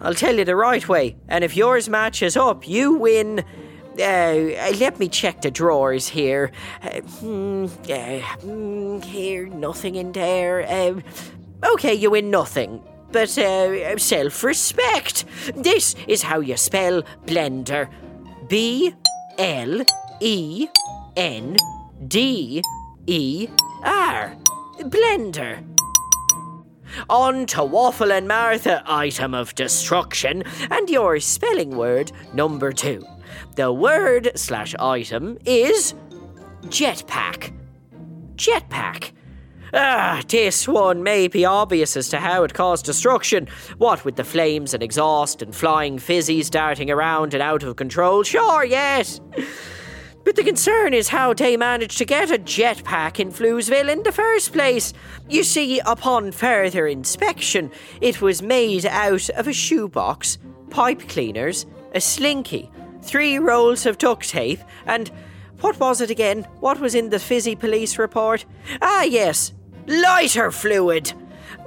I'll 0.00 0.14
tell 0.14 0.36
you 0.36 0.44
the 0.44 0.56
right 0.56 0.88
way, 0.88 1.16
and 1.28 1.44
if 1.44 1.56
yours 1.56 1.88
matches 1.88 2.36
up, 2.36 2.66
you 2.66 2.94
win. 2.94 3.44
Uh, 4.00 4.72
let 4.78 5.00
me 5.00 5.08
check 5.08 5.42
the 5.42 5.50
drawers 5.50 6.08
here. 6.08 6.52
Uh, 6.82 7.00
hmm, 7.00 7.66
uh, 7.90 8.20
hmm, 8.40 9.00
here, 9.00 9.48
nothing 9.48 9.96
in 9.96 10.12
there. 10.12 10.64
Uh, 10.68 11.00
okay, 11.72 11.94
you 11.94 12.12
win 12.12 12.30
nothing 12.30 12.80
but 13.12 13.36
uh, 13.38 13.98
self 13.98 14.44
respect. 14.44 15.24
This 15.56 15.94
is 16.06 16.22
how 16.22 16.40
you 16.40 16.56
spell 16.56 17.02
blender 17.26 17.88
B 18.48 18.94
L 19.38 19.82
E 20.20 20.68
N 21.16 21.56
D 22.06 22.62
E 23.06 23.48
R. 23.84 24.36
Blender. 24.80 25.64
On 27.10 27.46
to 27.46 27.64
Waffle 27.64 28.12
and 28.12 28.26
Martha, 28.26 28.82
item 28.86 29.34
of 29.34 29.54
destruction, 29.54 30.42
and 30.70 30.88
your 30.88 31.20
spelling 31.20 31.76
word 31.76 32.10
number 32.32 32.72
two. 32.72 33.04
The 33.56 33.72
word 33.72 34.32
slash 34.36 34.74
item 34.78 35.38
is 35.44 35.94
jetpack. 36.64 37.52
Jetpack. 38.36 39.12
Ah, 39.74 40.22
this 40.28 40.66
one 40.66 41.02
may 41.02 41.28
be 41.28 41.44
obvious 41.44 41.96
as 41.96 42.08
to 42.08 42.18
how 42.18 42.42
it 42.44 42.54
caused 42.54 42.86
destruction. 42.86 43.48
What 43.76 44.04
with 44.04 44.16
the 44.16 44.24
flames 44.24 44.72
and 44.74 44.82
exhaust 44.82 45.42
and 45.42 45.54
flying 45.54 45.98
fizzies 45.98 46.50
darting 46.50 46.90
around 46.90 47.34
and 47.34 47.42
out 47.42 47.62
of 47.62 47.76
control, 47.76 48.22
sure, 48.22 48.64
yes. 48.64 49.20
But 50.24 50.36
the 50.36 50.44
concern 50.44 50.92
is 50.92 51.08
how 51.08 51.32
they 51.32 51.56
managed 51.56 51.98
to 51.98 52.04
get 52.04 52.30
a 52.30 52.38
jetpack 52.38 53.18
in 53.18 53.30
Floozeville 53.30 53.90
in 53.90 54.02
the 54.02 54.12
first 54.12 54.52
place. 54.52 54.92
You 55.28 55.42
see, 55.42 55.80
upon 55.80 56.32
further 56.32 56.86
inspection, 56.86 57.70
it 58.00 58.20
was 58.20 58.42
made 58.42 58.84
out 58.84 59.28
of 59.30 59.48
a 59.48 59.52
shoebox, 59.52 60.38
pipe 60.70 61.08
cleaners, 61.08 61.66
a 61.94 62.00
slinky, 62.00 62.70
three 63.02 63.38
rolls 63.38 63.86
of 63.86 63.96
duct 63.96 64.28
tape, 64.28 64.60
and 64.86 65.10
what 65.60 65.80
was 65.80 66.00
it 66.00 66.10
again? 66.10 66.46
What 66.60 66.78
was 66.78 66.94
in 66.94 67.08
the 67.10 67.18
fizzy 67.18 67.56
police 67.56 67.98
report? 67.98 68.44
Ah, 68.82 69.04
yes, 69.04 69.52
lighter 69.88 70.50
fluid. 70.50 71.12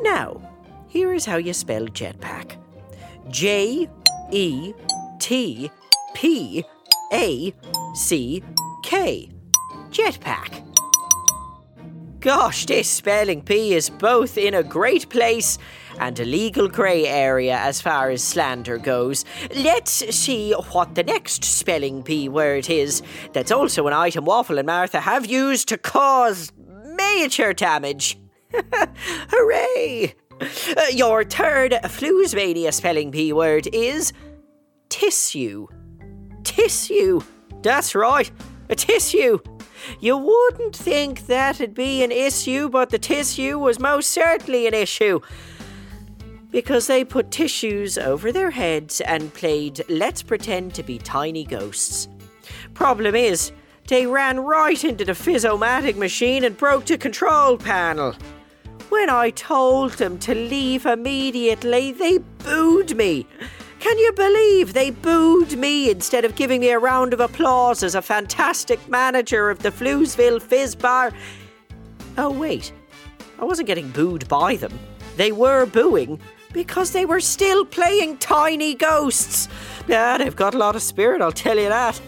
Now, 0.01 0.41
here 0.87 1.13
is 1.13 1.25
how 1.25 1.37
you 1.37 1.53
spell 1.53 1.87
jetpack 1.87 2.57
J 3.29 3.89
E 4.31 4.73
T 5.19 5.71
P 6.13 6.63
A 7.11 7.53
C 7.95 8.43
K. 8.83 9.29
Jetpack. 9.89 10.67
Gosh, 12.21 12.67
this 12.67 12.87
spelling 12.87 13.41
P 13.41 13.73
is 13.73 13.89
both 13.89 14.37
in 14.37 14.53
a 14.53 14.61
great 14.61 15.09
place 15.09 15.57
and 15.99 16.19
a 16.19 16.23
legal 16.23 16.67
grey 16.67 17.07
area 17.07 17.57
as 17.57 17.81
far 17.81 18.11
as 18.11 18.23
slander 18.23 18.77
goes. 18.77 19.25
Let's 19.55 19.91
see 20.15 20.53
what 20.53 20.93
the 20.93 21.03
next 21.03 21.43
spelling 21.43 22.03
P 22.03 22.29
word 22.29 22.69
is. 22.69 23.01
That's 23.33 23.51
also 23.51 23.87
an 23.87 23.93
item 23.93 24.25
Waffle 24.25 24.59
and 24.59 24.67
Martha 24.67 25.01
have 25.01 25.25
used 25.25 25.67
to 25.69 25.77
cause 25.77 26.51
major 27.01 27.53
damage. 27.53 28.17
Hooray! 29.31 30.15
Uh, 30.41 30.81
your 30.91 31.23
third 31.23 31.71
Floozemania 31.83 32.73
spelling 32.73 33.11
P 33.11 33.31
word 33.33 33.67
is 33.73 34.13
tissue. 34.89 35.67
Tissue. 36.43 37.21
That's 37.61 37.93
right, 37.93 38.31
a 38.69 38.75
tissue. 38.75 39.39
You 39.99 40.17
wouldn't 40.17 40.75
think 40.75 41.27
that'd 41.27 41.73
be 41.73 42.03
an 42.03 42.11
issue, 42.11 42.69
but 42.69 42.89
the 42.89 42.99
tissue 42.99 43.57
was 43.59 43.79
most 43.79 44.09
certainly 44.11 44.67
an 44.67 44.73
issue. 44.73 45.19
because 46.51 46.87
they 46.87 47.05
put 47.05 47.31
tissues 47.31 47.97
over 47.97 48.31
their 48.31 48.51
heads 48.51 49.01
and 49.01 49.33
played 49.33 49.81
Let's 49.87 50.21
Pretend 50.21 50.73
to 50.75 50.83
be 50.83 50.97
Tiny 50.97 51.45
Ghosts. 51.45 52.09
Problem 52.73 53.15
is, 53.15 53.51
they 53.87 54.05
ran 54.05 54.39
right 54.39 54.83
into 54.83 55.05
the 55.05 55.11
Fizzomatic 55.11 55.97
machine 55.97 56.43
and 56.43 56.57
broke 56.57 56.85
the 56.85 56.97
control 56.97 57.57
panel. 57.57 58.15
When 58.89 59.09
I 59.09 59.29
told 59.29 59.93
them 59.93 60.17
to 60.19 60.35
leave 60.35 60.85
immediately, 60.85 61.91
they 61.91 62.17
booed 62.17 62.95
me. 62.95 63.25
Can 63.79 63.97
you 63.97 64.11
believe 64.11 64.73
they 64.73 64.91
booed 64.91 65.57
me 65.57 65.89
instead 65.89 66.23
of 66.23 66.35
giving 66.35 66.61
me 66.61 66.69
a 66.69 66.77
round 66.77 67.13
of 67.13 67.19
applause 67.19 67.83
as 67.83 67.95
a 67.95 68.01
fantastic 68.01 68.85
manager 68.87 69.49
of 69.49 69.59
the 69.59 69.71
Floozeville 69.71 70.41
Fizz 70.41 70.75
Bar? 70.75 71.11
Oh, 72.17 72.31
wait. 72.31 72.71
I 73.39 73.45
wasn't 73.45 73.67
getting 73.67 73.89
booed 73.89 74.27
by 74.27 74.55
them. 74.55 74.77
They 75.17 75.31
were 75.31 75.65
booing 75.65 76.19
because 76.53 76.91
they 76.91 77.05
were 77.05 77.21
still 77.21 77.65
playing 77.65 78.17
Tiny 78.17 78.75
Ghosts. 78.75 79.47
Yeah, 79.87 80.17
they've 80.17 80.35
got 80.35 80.53
a 80.53 80.57
lot 80.57 80.75
of 80.75 80.83
spirit, 80.83 81.21
I'll 81.21 81.31
tell 81.31 81.57
you 81.57 81.69
that. 81.69 81.99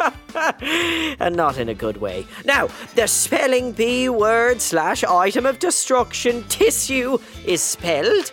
and 1.20 1.36
not 1.36 1.58
in 1.58 1.68
a 1.68 1.74
good 1.74 1.98
way. 1.98 2.26
Now, 2.44 2.68
the 2.94 3.06
spelling 3.06 3.72
bee 3.72 4.08
word 4.08 4.60
slash 4.60 5.04
item 5.04 5.46
of 5.46 5.58
destruction 5.58 6.44
tissue 6.48 7.18
is 7.44 7.62
spelled 7.62 8.32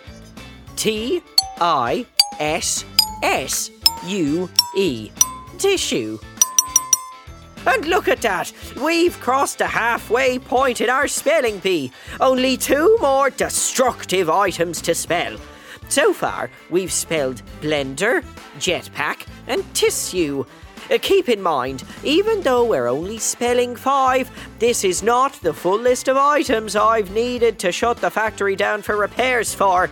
T 0.76 1.22
I 1.60 2.06
S 2.38 2.84
S 3.22 3.70
U 4.06 4.48
E. 4.76 5.10
Tissue. 5.58 6.18
And 7.66 7.84
look 7.86 8.08
at 8.08 8.22
that! 8.22 8.52
We've 8.82 9.18
crossed 9.20 9.58
the 9.58 9.66
halfway 9.66 10.38
point 10.38 10.80
in 10.80 10.88
our 10.88 11.08
spelling 11.08 11.58
bee. 11.58 11.92
Only 12.20 12.56
two 12.56 12.96
more 13.00 13.30
destructive 13.30 14.30
items 14.30 14.80
to 14.82 14.94
spell. 14.94 15.36
So 15.88 16.12
far, 16.12 16.50
we've 16.70 16.92
spelled 16.92 17.42
blender, 17.60 18.24
jetpack, 18.58 19.26
and 19.48 19.64
tissue. 19.74 20.44
Uh, 20.90 20.98
keep 21.00 21.28
in 21.28 21.42
mind, 21.42 21.84
even 22.02 22.40
though 22.42 22.64
we're 22.64 22.86
only 22.86 23.18
spelling 23.18 23.76
five, 23.76 24.30
this 24.58 24.84
is 24.84 25.02
not 25.02 25.32
the 25.42 25.52
full 25.52 25.78
list 25.78 26.08
of 26.08 26.16
items 26.16 26.76
I've 26.76 27.10
needed 27.10 27.58
to 27.60 27.72
shut 27.72 27.98
the 27.98 28.10
factory 28.10 28.56
down 28.56 28.82
for 28.82 28.96
repairs 28.96 29.54
for. 29.54 29.90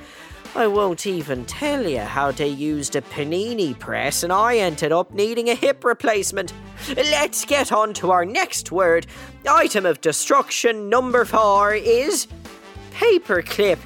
I 0.55 0.67
won't 0.67 1.07
even 1.07 1.45
tell 1.45 1.87
you 1.87 2.01
how 2.01 2.31
they 2.31 2.49
used 2.49 2.97
a 2.97 3.03
panini 3.03 3.79
press 3.79 4.23
and 4.23 4.33
I 4.33 4.57
ended 4.57 4.91
up 4.91 5.13
needing 5.13 5.51
a 5.51 5.55
hip 5.55 5.85
replacement. 5.85 6.55
Let's 6.97 7.45
get 7.45 7.73
on 7.73 7.93
to 7.95 8.11
our 8.11 8.25
next 8.25 8.73
word. 8.73 9.07
Item 9.47 9.85
of 9.85 10.01
destruction 10.01 10.89
number 10.89 11.27
four 11.27 11.75
is 11.75 12.27
paperclip. 12.93 13.79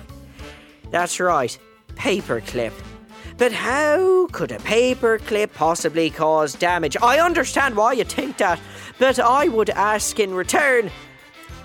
That's 0.93 1.19
right, 1.19 1.59
paperclip. 1.97 2.73
But 3.41 3.53
how 3.53 4.27
could 4.33 4.53
a 4.53 4.59
paperclip 4.59 5.55
possibly 5.55 6.11
cause 6.11 6.53
damage? 6.53 6.95
I 7.03 7.21
understand 7.21 7.75
why 7.75 7.95
you 7.95 8.05
think 8.05 8.37
that, 8.37 8.61
but 8.99 9.19
I 9.19 9.49
would 9.49 9.71
ask 9.71 10.21
in 10.21 10.35
return 10.35 10.91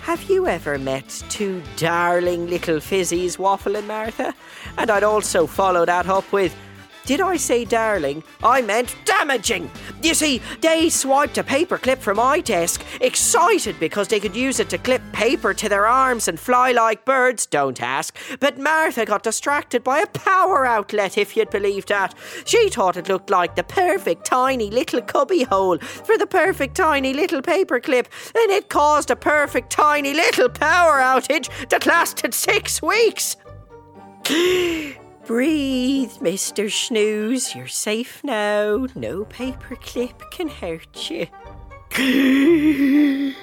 have 0.00 0.22
you 0.30 0.46
ever 0.46 0.78
met 0.78 1.22
two 1.28 1.62
darling 1.76 2.46
little 2.46 2.76
fizzies, 2.76 3.38
Waffle 3.38 3.76
and 3.76 3.86
Martha? 3.86 4.34
And 4.78 4.90
I'd 4.90 5.02
also 5.02 5.46
follow 5.46 5.84
that 5.84 6.08
up 6.08 6.32
with, 6.32 6.56
did 7.06 7.20
I 7.20 7.36
say 7.36 7.64
darling? 7.64 8.24
I 8.42 8.62
meant 8.62 8.96
damaging. 9.04 9.70
You 10.02 10.12
see, 10.12 10.42
they 10.60 10.90
swiped 10.90 11.38
a 11.38 11.44
paperclip 11.44 11.98
from 11.98 12.16
my 12.16 12.40
desk, 12.40 12.84
excited 13.00 13.78
because 13.78 14.08
they 14.08 14.18
could 14.18 14.34
use 14.34 14.58
it 14.58 14.68
to 14.70 14.78
clip 14.78 15.00
paper 15.12 15.54
to 15.54 15.68
their 15.68 15.86
arms 15.86 16.26
and 16.26 16.38
fly 16.38 16.72
like 16.72 17.04
birds, 17.04 17.46
don't 17.46 17.80
ask. 17.80 18.16
But 18.40 18.58
Martha 18.58 19.04
got 19.04 19.22
distracted 19.22 19.84
by 19.84 20.00
a 20.00 20.06
power 20.08 20.66
outlet, 20.66 21.16
if 21.16 21.36
you'd 21.36 21.50
believe 21.50 21.86
that. 21.86 22.14
She 22.44 22.68
thought 22.70 22.96
it 22.96 23.08
looked 23.08 23.30
like 23.30 23.54
the 23.54 23.62
perfect 23.62 24.24
tiny 24.24 24.68
little 24.68 25.00
cubby 25.00 25.44
hole 25.44 25.78
for 25.78 26.18
the 26.18 26.26
perfect 26.26 26.76
tiny 26.76 27.14
little 27.14 27.40
paperclip, 27.40 28.06
and 28.34 28.50
it 28.50 28.68
caused 28.68 29.12
a 29.12 29.16
perfect 29.16 29.70
tiny 29.70 30.12
little 30.12 30.48
power 30.48 30.98
outage 30.98 31.48
that 31.68 31.86
lasted 31.86 32.34
six 32.34 32.82
weeks. 32.82 33.36
Breathe, 35.26 36.12
Mr. 36.20 36.70
Snooze. 36.70 37.52
You're 37.52 37.66
safe 37.66 38.22
now. 38.22 38.86
No 38.94 39.24
paperclip 39.24 40.30
can 40.30 40.46
hurt 40.46 41.10
you. 41.10 41.26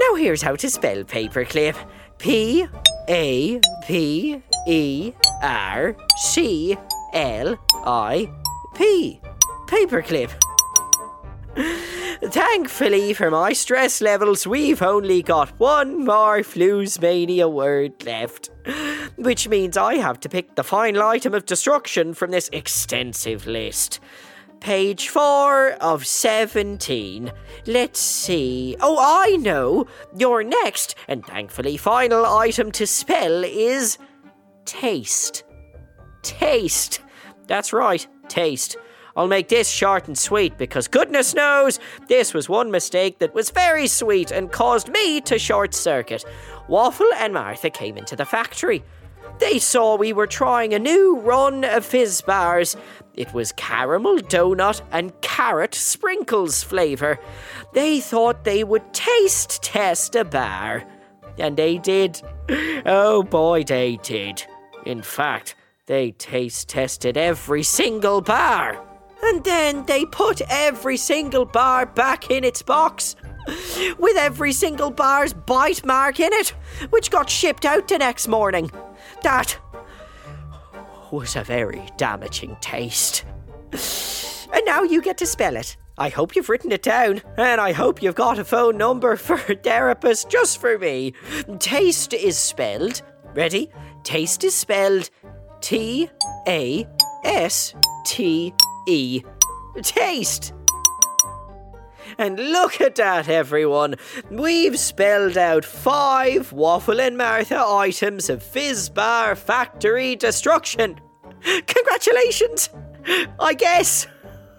now 0.00 0.14
here's 0.14 0.40
how 0.40 0.56
to 0.56 0.70
spell 0.70 1.04
paperclip. 1.04 1.76
P 2.16 2.66
A 3.10 3.60
P 3.86 4.42
E 4.66 5.12
R 5.42 5.94
C 6.16 6.74
L 7.12 7.58
I 7.84 8.30
P. 8.74 9.20
Paperclip. 9.66 10.30
Thankfully, 12.22 13.12
for 13.12 13.30
my 13.30 13.52
stress 13.52 14.00
levels, 14.00 14.46
we've 14.46 14.82
only 14.82 15.22
got 15.22 15.50
one 15.60 16.04
more 16.04 16.40
Floozemania 16.40 17.50
word 17.50 18.04
left. 18.04 18.50
Which 19.16 19.48
means 19.48 19.76
I 19.76 19.96
have 19.96 20.20
to 20.20 20.28
pick 20.28 20.54
the 20.54 20.64
final 20.64 21.02
item 21.02 21.34
of 21.34 21.46
destruction 21.46 22.14
from 22.14 22.30
this 22.30 22.48
extensive 22.52 23.46
list. 23.46 24.00
Page 24.60 25.10
4 25.10 25.72
of 25.72 26.06
17. 26.06 27.30
Let's 27.66 28.00
see. 28.00 28.76
Oh, 28.80 28.96
I 28.98 29.36
know! 29.36 29.86
Your 30.16 30.42
next, 30.42 30.94
and 31.06 31.24
thankfully 31.24 31.76
final 31.76 32.24
item 32.24 32.72
to 32.72 32.86
spell 32.86 33.44
is 33.44 33.98
taste. 34.64 35.44
Taste. 36.22 37.00
That's 37.46 37.74
right, 37.74 38.06
taste. 38.28 38.78
I'll 39.16 39.28
make 39.28 39.48
this 39.48 39.68
short 39.68 40.08
and 40.08 40.18
sweet 40.18 40.58
because 40.58 40.88
goodness 40.88 41.34
knows 41.34 41.78
this 42.08 42.34
was 42.34 42.48
one 42.48 42.70
mistake 42.70 43.18
that 43.20 43.34
was 43.34 43.50
very 43.50 43.86
sweet 43.86 44.32
and 44.32 44.50
caused 44.50 44.88
me 44.88 45.20
to 45.22 45.38
short 45.38 45.72
circuit. 45.74 46.24
Waffle 46.68 47.12
and 47.16 47.32
Martha 47.32 47.70
came 47.70 47.96
into 47.96 48.16
the 48.16 48.24
factory. 48.24 48.82
They 49.38 49.58
saw 49.58 49.96
we 49.96 50.12
were 50.12 50.26
trying 50.26 50.74
a 50.74 50.78
new 50.78 51.18
run 51.18 51.64
of 51.64 51.84
fizz 51.84 52.22
bars. 52.22 52.76
It 53.14 53.32
was 53.32 53.52
caramel 53.52 54.18
donut 54.18 54.80
and 54.90 55.18
carrot 55.20 55.74
sprinkles 55.74 56.62
flavour. 56.62 57.18
They 57.72 58.00
thought 58.00 58.44
they 58.44 58.64
would 58.64 58.92
taste 58.92 59.62
test 59.62 60.16
a 60.16 60.24
bar. 60.24 60.84
And 61.38 61.56
they 61.56 61.78
did. 61.78 62.20
Oh 62.86 63.22
boy, 63.22 63.64
they 63.64 63.96
did. 64.02 64.44
In 64.86 65.02
fact, 65.02 65.56
they 65.86 66.12
taste 66.12 66.68
tested 66.68 67.16
every 67.16 67.62
single 67.62 68.20
bar. 68.20 68.80
And 69.26 69.42
then 69.42 69.86
they 69.86 70.04
put 70.04 70.42
every 70.50 70.98
single 70.98 71.46
bar 71.46 71.86
back 71.86 72.30
in 72.30 72.44
its 72.44 72.60
box. 72.60 73.16
With 73.98 74.16
every 74.18 74.52
single 74.52 74.90
bar's 74.90 75.32
bite 75.32 75.84
mark 75.84 76.20
in 76.20 76.32
it, 76.32 76.50
which 76.90 77.10
got 77.10 77.30
shipped 77.30 77.64
out 77.64 77.88
the 77.88 77.98
next 77.98 78.28
morning. 78.28 78.70
That 79.22 79.58
was 81.10 81.36
a 81.36 81.42
very 81.42 81.82
damaging 81.96 82.56
taste. 82.60 83.24
And 84.52 84.64
now 84.66 84.82
you 84.82 85.00
get 85.00 85.18
to 85.18 85.26
spell 85.26 85.56
it. 85.56 85.76
I 85.96 86.10
hope 86.10 86.36
you've 86.36 86.48
written 86.48 86.72
it 86.72 86.82
down, 86.82 87.22
and 87.38 87.60
I 87.60 87.72
hope 87.72 88.02
you've 88.02 88.14
got 88.14 88.38
a 88.38 88.44
phone 88.44 88.76
number 88.76 89.16
for 89.26 89.36
a 89.36 89.56
therapist 89.56 90.28
just 90.28 90.58
for 90.58 90.78
me. 90.78 91.14
Taste 91.58 92.12
is 92.12 92.36
spelled, 92.36 93.00
ready? 93.34 93.70
Taste 94.02 94.44
is 94.44 94.54
spelled 94.54 95.08
T 95.60 96.10
A 96.46 96.86
S 97.24 97.74
T 98.04 98.52
E. 98.86 99.22
Taste! 99.82 100.52
And 102.18 102.38
look 102.38 102.80
at 102.80 102.94
that, 102.96 103.28
everyone. 103.28 103.96
We've 104.30 104.78
spelled 104.78 105.36
out 105.36 105.64
five 105.64 106.52
Waffle 106.52 107.00
and 107.00 107.16
Martha 107.16 107.64
items 107.66 108.30
of 108.30 108.42
Fizz 108.42 108.90
Bar 108.90 109.34
Factory 109.34 110.14
destruction. 110.14 111.00
Congratulations! 111.66 112.70
I 113.40 113.54
guess. 113.54 114.06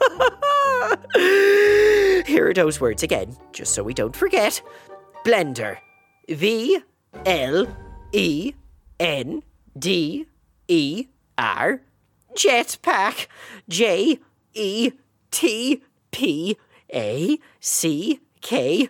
Here 2.27 2.49
are 2.49 2.53
those 2.53 2.81
words 2.81 3.03
again, 3.03 3.35
just 3.53 3.73
so 3.73 3.83
we 3.83 3.93
don't 3.93 4.15
forget. 4.15 4.61
Blender. 5.23 5.77
V 6.29 6.79
L 7.25 7.67
E 8.11 8.53
N 8.99 9.43
D 9.77 10.25
E 10.67 11.07
R 11.37 11.81
Jetpack. 12.35 13.27
J 13.67 14.19
E 14.53 14.91
T 15.31 15.83
P 16.11 16.57
A 16.93 17.39
C 17.59 18.19
K. 18.41 18.89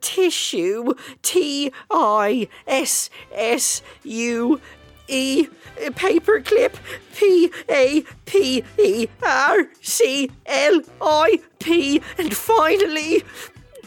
Tissue. 0.00 0.94
T 1.22 1.72
I 1.90 2.48
S 2.66 3.10
S 3.32 3.82
U 4.04 4.60
E. 5.08 5.46
Paperclip. 5.76 6.74
P 7.16 7.50
A 7.68 8.02
P 8.24 8.64
E 8.78 9.06
R 9.22 9.68
C 9.80 10.30
L 10.46 10.80
I 11.00 11.40
P. 11.58 12.02
And 12.16 12.34
finally, 12.34 13.22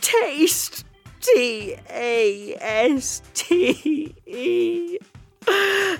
taste. 0.01 0.85
T 1.21 1.75
A 1.89 2.55
S 2.59 3.21
T 3.35 4.15
E. 4.25 4.97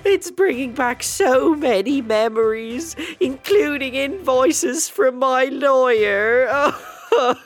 It's 0.04 0.30
bringing 0.30 0.72
back 0.72 1.02
so 1.02 1.54
many 1.54 2.02
memories, 2.02 2.96
including 3.20 3.94
invoices 3.94 4.88
from 4.88 5.18
my 5.18 5.44
lawyer. 5.44 6.46
but 7.10 7.36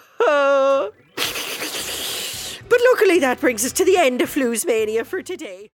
luckily, 2.91 3.19
that 3.21 3.39
brings 3.41 3.65
us 3.65 3.73
to 3.73 3.85
the 3.85 3.97
end 3.97 4.23
of 4.23 4.31
Flooze 4.31 4.67
Mania 4.67 5.05
for 5.05 5.23
today. 5.23 5.71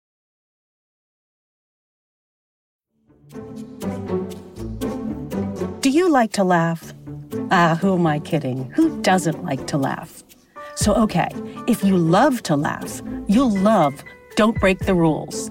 Do 5.81 5.91
you 5.91 6.11
like 6.11 6.33
to 6.33 6.45
laugh? 6.45 6.93
Ah, 7.51 7.79
who 7.81 7.95
am 7.95 8.07
I 8.07 8.19
kidding? 8.19 8.71
Who 8.73 9.01
doesn't 9.03 9.45
like 9.45 9.67
to 9.69 9.79
laugh? 9.79 10.23
So, 10.75 10.95
okay, 10.95 11.29
if 11.67 11.85
you 11.85 11.97
love 11.97 12.43
to 12.45 12.57
laugh, 12.57 13.03
you'll 13.29 13.57
love 13.59 14.03
Don't 14.37 14.59
Break 14.61 14.79
the 14.81 14.95
Rules. 14.95 15.51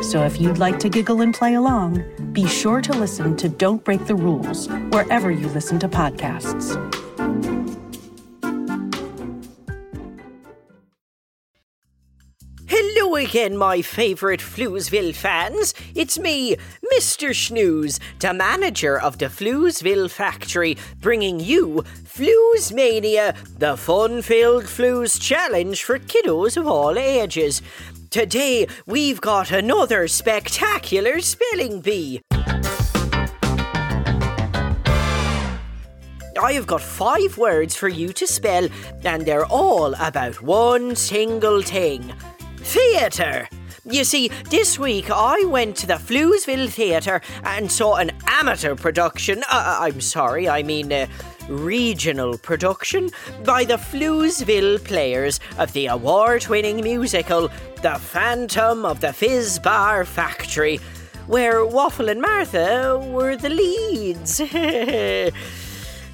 So 0.00 0.24
if 0.24 0.40
you'd 0.40 0.58
like 0.58 0.78
to 0.80 0.88
giggle 0.88 1.20
and 1.20 1.34
play 1.34 1.54
along, 1.54 2.02
be 2.32 2.46
sure 2.46 2.80
to 2.80 2.92
listen 2.92 3.36
to 3.36 3.48
Don't 3.48 3.84
Break 3.84 4.06
the 4.06 4.14
Rules 4.14 4.68
wherever 4.90 5.30
you 5.30 5.48
listen 5.48 5.78
to 5.80 5.88
podcasts. 5.88 6.78
Hello 12.66 13.16
again, 13.16 13.56
my 13.56 13.82
favourite 13.82 14.40
Floozeville 14.40 15.14
fans. 15.14 15.74
It's 15.94 16.18
me, 16.18 16.56
Mr. 16.94 17.30
Schnooze, 17.30 18.00
the 18.18 18.32
manager 18.32 18.98
of 18.98 19.18
the 19.18 19.26
Floozeville 19.26 20.10
factory, 20.10 20.78
bringing 21.00 21.38
you 21.38 21.84
Flooze 22.04 22.72
Mania, 22.72 23.34
the 23.58 23.76
fun 23.76 24.22
filled 24.22 24.64
Flooze 24.64 25.20
challenge 25.20 25.84
for 25.84 25.98
kiddos 25.98 26.56
of 26.56 26.66
all 26.66 26.98
ages. 26.98 27.60
Today, 28.12 28.66
we've 28.84 29.22
got 29.22 29.50
another 29.52 30.06
spectacular 30.06 31.20
spelling 31.20 31.80
bee. 31.80 32.20
I 36.38 36.52
have 36.52 36.66
got 36.66 36.82
five 36.82 37.38
words 37.38 37.74
for 37.74 37.88
you 37.88 38.12
to 38.12 38.26
spell, 38.26 38.68
and 39.02 39.24
they're 39.24 39.46
all 39.46 39.94
about 39.94 40.42
one 40.42 40.94
single 40.94 41.62
thing 41.62 42.12
theatre. 42.58 43.48
You 43.84 44.04
see, 44.04 44.28
this 44.50 44.78
week 44.78 45.10
I 45.10 45.46
went 45.46 45.76
to 45.78 45.86
the 45.86 45.94
Floozeville 45.94 46.68
Theatre 46.68 47.22
and 47.44 47.72
saw 47.72 47.96
an 47.96 48.12
amateur 48.26 48.76
production. 48.76 49.42
Uh, 49.50 49.78
I'm 49.80 50.02
sorry, 50.02 50.50
I 50.50 50.62
mean 50.62 50.92
a 50.92 51.08
regional 51.48 52.38
production 52.38 53.10
by 53.44 53.64
the 53.64 53.76
Floozeville 53.76 54.82
players 54.84 55.40
of 55.58 55.72
the 55.72 55.86
award 55.86 56.46
winning 56.48 56.82
musical 56.82 57.48
The 57.82 57.98
Phantom 57.98 58.84
of 58.84 59.00
the 59.00 59.12
Fizz 59.12 59.58
Bar 59.58 60.04
Factory, 60.04 60.78
where 61.26 61.64
Waffle 61.64 62.08
and 62.08 62.20
Martha 62.20 62.98
were 62.98 63.36
the 63.36 63.50
leads. 63.50 64.40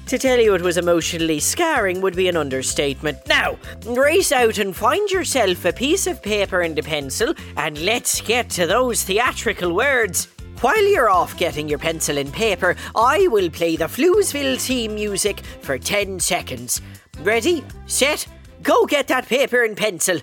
To 0.09 0.17
tell 0.17 0.39
you 0.39 0.55
it 0.55 0.63
was 0.63 0.77
emotionally 0.77 1.39
scarring 1.39 2.01
would 2.01 2.15
be 2.15 2.27
an 2.27 2.35
understatement. 2.35 3.19
Now, 3.27 3.59
race 3.85 4.31
out 4.31 4.57
and 4.57 4.75
find 4.75 5.07
yourself 5.11 5.63
a 5.65 5.71
piece 5.71 6.07
of 6.07 6.23
paper 6.23 6.61
and 6.61 6.79
a 6.79 6.81
pencil, 6.81 7.35
and 7.55 7.77
let's 7.77 8.19
get 8.19 8.49
to 8.51 8.65
those 8.65 9.03
theatrical 9.03 9.71
words. 9.71 10.27
While 10.61 10.83
you're 10.89 11.09
off 11.09 11.37
getting 11.37 11.69
your 11.69 11.79
pencil 11.79 12.17
and 12.17 12.33
paper, 12.33 12.75
I 12.93 13.29
will 13.29 13.49
play 13.49 13.77
the 13.77 13.85
Floozeville 13.85 14.59
theme 14.59 14.93
music 14.93 15.39
for 15.61 15.79
10 15.79 16.19
seconds. 16.19 16.81
Ready, 17.21 17.63
set, 17.85 18.27
go 18.61 18.85
get 18.85 19.07
that 19.07 19.25
paper 19.25 19.63
and 19.63 19.77
pencil. 19.77 20.19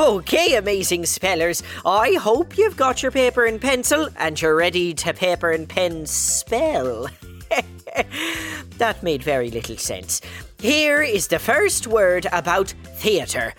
Okay, 0.00 0.54
amazing 0.54 1.04
spellers. 1.04 1.62
I 1.84 2.14
hope 2.14 2.56
you've 2.56 2.78
got 2.78 3.02
your 3.02 3.12
paper 3.12 3.44
and 3.44 3.60
pencil 3.60 4.08
and 4.16 4.40
you're 4.40 4.56
ready 4.56 4.94
to 4.94 5.12
paper 5.12 5.50
and 5.50 5.68
pen 5.68 6.06
spell. 6.06 7.06
that 8.78 9.02
made 9.02 9.22
very 9.22 9.50
little 9.50 9.76
sense. 9.76 10.22
Here 10.58 11.02
is 11.02 11.28
the 11.28 11.38
first 11.38 11.86
word 11.86 12.26
about 12.32 12.70
theatre. 12.96 13.52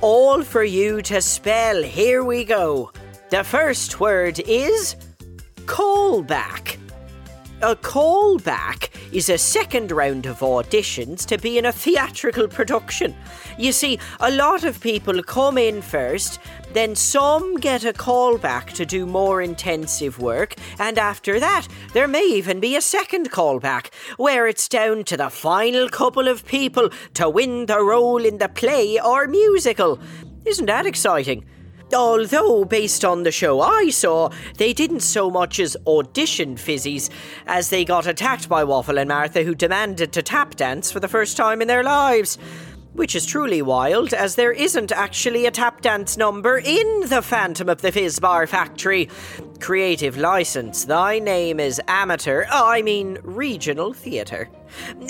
All 0.00 0.44
for 0.44 0.62
you 0.62 1.02
to 1.02 1.20
spell. 1.20 1.82
Here 1.82 2.22
we 2.22 2.44
go. 2.44 2.92
The 3.30 3.42
first 3.42 3.98
word 3.98 4.38
is 4.38 4.94
callback. 5.66 6.78
A 7.60 7.74
callback 7.74 8.90
is 9.12 9.28
a 9.28 9.36
second 9.36 9.90
round 9.90 10.26
of 10.26 10.38
auditions 10.38 11.26
to 11.26 11.36
be 11.36 11.58
in 11.58 11.66
a 11.66 11.72
theatrical 11.72 12.46
production. 12.46 13.16
You 13.58 13.72
see, 13.72 13.98
a 14.20 14.30
lot 14.30 14.62
of 14.62 14.80
people 14.80 15.20
come 15.24 15.58
in 15.58 15.82
first, 15.82 16.38
then 16.72 16.94
some 16.94 17.56
get 17.56 17.84
a 17.84 17.92
callback 17.92 18.66
to 18.74 18.86
do 18.86 19.06
more 19.06 19.42
intensive 19.42 20.20
work, 20.20 20.54
and 20.78 20.98
after 20.98 21.40
that, 21.40 21.66
there 21.94 22.06
may 22.06 22.24
even 22.26 22.60
be 22.60 22.76
a 22.76 22.80
second 22.80 23.32
callback, 23.32 23.92
where 24.18 24.46
it's 24.46 24.68
down 24.68 25.02
to 25.04 25.16
the 25.16 25.28
final 25.28 25.88
couple 25.88 26.28
of 26.28 26.46
people 26.46 26.90
to 27.14 27.28
win 27.28 27.66
the 27.66 27.82
role 27.82 28.24
in 28.24 28.38
the 28.38 28.48
play 28.48 29.00
or 29.00 29.26
musical. 29.26 29.98
Isn't 30.44 30.66
that 30.66 30.86
exciting? 30.86 31.44
Although, 31.94 32.64
based 32.64 33.04
on 33.04 33.22
the 33.22 33.32
show 33.32 33.60
I 33.60 33.90
saw, 33.90 34.30
they 34.56 34.72
didn't 34.72 35.00
so 35.00 35.30
much 35.30 35.58
as 35.58 35.76
audition 35.86 36.56
fizzies, 36.56 37.08
as 37.46 37.70
they 37.70 37.84
got 37.84 38.06
attacked 38.06 38.48
by 38.48 38.64
Waffle 38.64 38.98
and 38.98 39.08
Martha, 39.08 39.42
who 39.42 39.54
demanded 39.54 40.12
to 40.12 40.22
tap 40.22 40.54
dance 40.56 40.92
for 40.92 41.00
the 41.00 41.08
first 41.08 41.36
time 41.36 41.62
in 41.62 41.68
their 41.68 41.82
lives. 41.82 42.38
Which 42.92 43.14
is 43.14 43.26
truly 43.26 43.62
wild, 43.62 44.12
as 44.12 44.34
there 44.34 44.50
isn't 44.50 44.90
actually 44.90 45.46
a 45.46 45.50
tap 45.50 45.82
dance 45.82 46.16
number 46.16 46.58
in 46.58 47.00
The 47.06 47.22
Phantom 47.22 47.68
of 47.68 47.80
the 47.80 47.92
Fizz 47.92 48.18
Bar 48.18 48.46
Factory. 48.46 49.08
Creative 49.60 50.16
license, 50.16 50.84
thy 50.84 51.20
name 51.20 51.60
is 51.60 51.80
amateur, 51.86 52.44
I 52.50 52.82
mean 52.82 53.18
regional 53.22 53.92
theatre. 53.92 54.50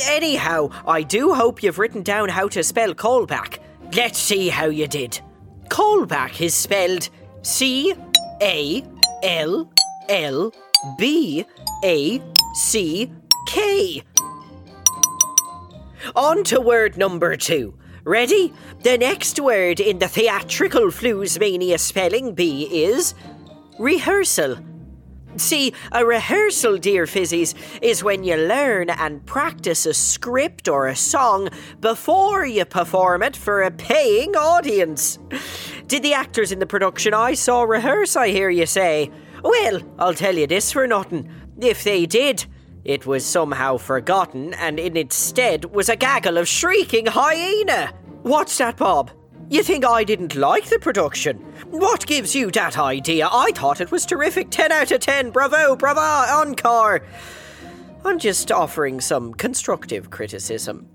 Anyhow, 0.07 0.69
I 0.87 1.03
do 1.03 1.33
hope 1.33 1.62
you've 1.62 1.79
written 1.79 2.03
down 2.03 2.29
how 2.29 2.49
to 2.49 2.62
spell 2.62 2.95
callback. 2.95 3.59
Let's 3.95 4.19
see 4.19 4.49
how 4.49 4.67
you 4.67 4.87
did. 4.87 5.21
Callback 5.68 6.40
is 6.40 6.54
spelled 6.54 7.09
C 7.42 7.94
A 8.42 8.85
L 9.22 9.70
L 10.09 10.52
B 10.98 11.44
A 11.85 12.22
C 12.54 13.12
K. 13.46 14.02
On 16.16 16.44
to 16.44 16.61
word 16.61 16.96
number 16.96 17.37
two. 17.37 17.74
Ready? 18.04 18.54
The 18.83 18.96
next 18.96 19.38
word 19.38 19.81
in 19.81 19.98
the 19.98 20.09
theatrical 20.09 20.87
Floozemania 20.87 21.78
spelling 21.78 22.35
bee 22.35 22.85
is 22.85 23.14
rehearsal. 23.78 24.57
See, 25.38 25.72
a 25.92 26.05
rehearsal, 26.05 26.79
dear 26.79 27.07
fizzies, 27.07 27.55
is 27.81 28.03
when 28.03 28.24
you 28.24 28.37
learn 28.37 28.90
and 28.90 29.24
practice 29.24 29.87
a 29.87 29.94
script 29.94 30.68
or 30.68 30.88
a 30.88 30.96
song 30.96 31.48
before 31.81 32.44
you 32.44 32.64
perform 32.64 33.22
it 33.22 33.37
for 33.37 33.62
a 33.62 33.70
paying 33.70 34.37
audience. 34.37 35.18
Did 35.87 36.03
the 36.03 36.14
actors 36.14 36.53
in 36.53 36.59
the 36.59 36.66
production 36.66 37.14
I 37.14 37.35
saw 37.35 37.62
rehearse, 37.62 38.16
I 38.16 38.29
hear 38.29 38.51
you 38.51 38.66
say? 38.66 39.11
Well, 39.42 39.81
I'll 39.98 40.14
tell 40.14 40.37
you 40.37 40.46
this 40.46 40.72
for 40.72 40.87
nothing. 40.87 41.31
If 41.61 41.85
they 41.85 42.05
did, 42.05 42.44
it 42.85 43.07
was 43.07 43.24
somehow 43.24 43.77
forgotten, 43.77 44.55
and 44.55 44.79
in 44.79 44.96
its 44.96 45.16
stead 45.16 45.66
was 45.66 45.88
a 45.88 45.96
gaggle 45.96 46.37
of 46.38 46.48
shrieking 46.48 47.07
hyena. 47.07 47.92
What's 48.22 48.59
that, 48.59 48.77
Bob? 48.77 49.12
You 49.50 49.62
think 49.62 49.82
I 49.82 50.04
didn't 50.04 50.34
like 50.34 50.66
the 50.66 50.78
production? 50.78 51.38
What 51.70 52.06
gives 52.06 52.34
you 52.34 52.50
that 52.50 52.78
idea? 52.78 53.30
I 53.32 53.50
thought 53.54 53.80
it 53.80 53.90
was 53.90 54.04
terrific. 54.04 54.50
10 54.50 54.70
out 54.70 54.90
of 54.90 55.00
10. 55.00 55.30
Bravo, 55.30 55.74
bravo, 55.74 56.00
encore. 56.00 57.02
I'm 58.04 58.18
just 58.18 58.52
offering 58.52 59.00
some 59.00 59.32
constructive 59.32 60.11
criticism. 60.11 60.87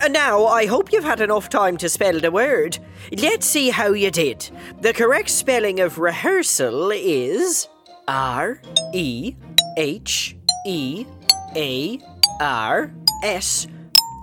And 0.00 0.12
now, 0.12 0.46
I 0.46 0.66
hope 0.66 0.92
you've 0.92 1.04
had 1.04 1.20
enough 1.20 1.50
time 1.50 1.76
to 1.76 1.88
spell 1.88 2.18
the 2.18 2.32
word. 2.32 2.78
Let's 3.12 3.46
see 3.46 3.70
how 3.70 3.92
you 3.92 4.10
did. 4.10 4.50
The 4.80 4.92
correct 4.92 5.30
spelling 5.30 5.78
of 5.78 5.98
rehearsal 5.98 6.90
is 6.90 7.68
R 8.08 8.60
E 8.92 9.36
H 9.76 10.36
E 10.66 11.06
A 11.54 12.00
R 12.40 12.92
S 13.22 13.68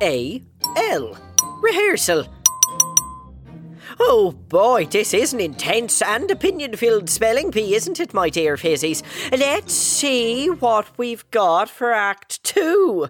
A 0.01 0.43
L. 0.75 1.17
Rehearsal. 1.61 2.25
Oh 3.99 4.31
boy, 4.31 4.85
this 4.85 5.13
is 5.13 5.33
an 5.33 5.39
intense 5.39 6.01
and 6.01 6.29
opinion 6.29 6.75
filled 6.75 7.09
spelling 7.09 7.49
bee, 7.49 7.75
isn't 7.75 7.99
it, 7.99 8.13
my 8.13 8.29
dear 8.29 8.55
fizzies? 8.55 9.01
Let's 9.31 9.73
see 9.73 10.49
what 10.49 10.97
we've 10.97 11.29
got 11.31 11.69
for 11.69 11.91
Act 11.91 12.43
Two. 12.43 13.07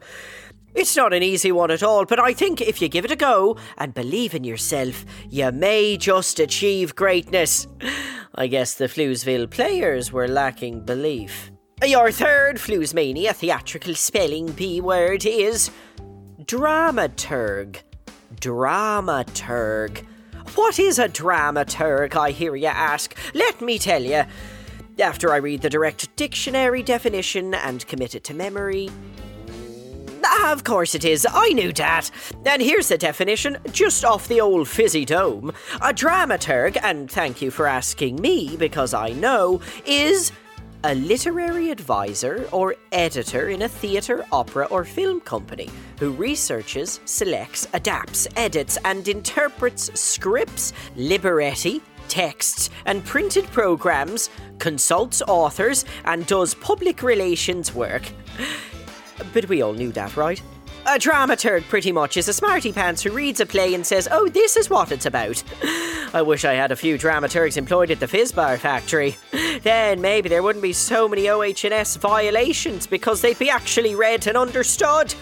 It's 0.73 0.95
not 0.95 1.13
an 1.13 1.23
easy 1.23 1.52
one 1.52 1.71
at 1.71 1.84
all, 1.84 2.06
but 2.06 2.19
I 2.19 2.34
think 2.34 2.62
if 2.62 2.82
you 2.82 2.88
give 2.88 3.04
it 3.04 3.12
a 3.12 3.15
go 3.15 3.58
and 3.78 3.93
believe 3.93 4.36
in 4.36 4.43
yourself, 4.43 5.06
you 5.30 5.52
may 5.52 5.97
just 5.97 6.39
achieve 6.39 6.95
greatness. 6.95 7.67
I 8.36 8.47
guess 8.47 8.76
the 8.76 8.86
Floozeville 8.86 9.50
players 9.50 10.12
were 10.12 10.28
lacking 10.28 10.86
belief. 10.86 11.52
Your 11.84 12.12
third 12.12 12.58
Floozemania 12.58 13.34
theatrical 13.34 13.95
spelling 13.95 14.52
bee 14.52 14.82
word 14.82 15.26
is 15.26 15.71
dramaturg. 16.43 17.78
Dramaturg. 18.36 20.06
What 20.55 20.79
is 20.79 20.99
a 20.99 21.07
dramaturg, 21.07 22.15
I 22.15 22.31
hear 22.31 22.55
you 22.55 22.67
ask? 22.67 23.15
Let 23.33 23.62
me 23.62 23.77
tell 23.77 24.03
you. 24.03 24.23
After 24.99 25.31
I 25.31 25.38
read 25.38 25.62
the 25.62 25.69
direct 25.69 26.15
dictionary 26.15 26.81
definition 26.81 27.53
and 27.53 27.86
commit 27.88 28.15
it 28.15 28.23
to 28.25 28.33
memory. 28.33 28.89
Of 30.43 30.63
course 30.63 30.95
it 30.95 31.05
is, 31.05 31.27
I 31.29 31.49
knew 31.49 31.71
that. 31.73 32.10
And 32.45 32.62
here's 32.62 32.88
the 32.88 32.97
definition, 32.97 33.57
just 33.71 34.03
off 34.03 34.27
the 34.27 34.41
old 34.41 34.67
fizzy 34.67 35.05
dome. 35.05 35.53
A 35.81 35.93
dramaturg, 35.93 36.77
and 36.81 37.10
thank 37.10 37.41
you 37.41 37.51
for 37.51 37.67
asking 37.67 38.21
me 38.21 38.55
because 38.57 38.93
I 38.93 39.10
know, 39.10 39.62
is 39.86 40.31
a 40.88 40.95
literary 40.95 41.69
advisor 41.69 42.47
or 42.54 42.73
editor 42.93 43.50
in 43.50 43.63
a 43.63 43.67
theatre, 43.67 44.26
opera, 44.32 44.65
or 44.71 44.86
film 44.86 45.19
company 45.19 45.69
who 46.00 46.12
researches, 46.12 47.02
selects, 47.04 47.67
adapts, 47.73 48.26
edits, 48.38 48.78
and 48.86 49.06
interprets 49.10 49.91
scripts, 50.00 50.71
libretti, 50.95 51.82
texts, 52.08 52.69
and 52.86 53.04
printed 53.04 53.43
programs, 53.47 54.30
consults 54.60 55.21
authors, 55.28 55.84
and 56.06 56.26
does 56.26 56.54
public 56.54 57.04
relations 57.04 57.76
work. 57.76 58.04
But 59.34 59.50
we 59.50 59.62
all 59.62 59.73
knew 59.73 59.91
that, 59.91 60.15
right? 60.15 60.41
A 60.89 60.91
dramaturg, 60.91 61.67
pretty 61.67 61.91
much, 61.91 62.15
is 62.15 62.30
a 62.30 62.34
smarty 62.34 62.71
pants 62.71 63.02
who 63.02 63.12
reads 63.12 63.41
a 63.41 63.45
play 63.45 63.73
and 63.73 63.86
says, 63.86 64.08
Oh, 64.10 64.30
this 64.30 64.56
is 64.56 64.69
what 64.69 64.89
it's 64.93 65.06
about. 65.06 65.43
I 66.13 66.21
wish 66.21 66.45
I 66.45 66.54
had 66.54 66.71
a 66.71 66.78
few 66.78 66.97
dramaturgs 66.97 67.58
employed 67.58 67.91
at 67.91 68.00
the 68.00 68.08
Fizzbar 68.08 68.58
factory. 68.58 69.17
Then 69.63 70.00
maybe 70.00 70.30
there 70.30 70.41
wouldn't 70.41 70.63
be 70.63 70.71
so 70.71 71.10
many 71.10 71.28
OH&S 71.28 71.97
violations 71.97 72.88
because 72.88 73.19
they'd 73.19 73.38
be 73.38 73.50
actually 73.50 73.95
read 73.95 74.28
and 74.28 74.38
understood. 74.38 75.13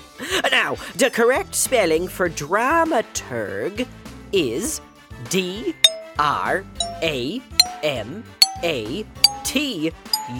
Now, 0.51 0.77
the 0.97 1.09
correct 1.09 1.55
spelling 1.55 2.09
for 2.09 2.29
dramaturg 2.29 3.87
is 4.31 4.81
D 5.29 5.73
R 6.19 6.63
A 7.01 7.41
M 7.81 8.23
A 8.63 9.03
T 9.43 9.91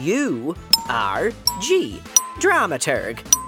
U 0.01 0.55
R 0.87 1.31
G. 1.61 1.99
Dramaturg. 2.39 3.44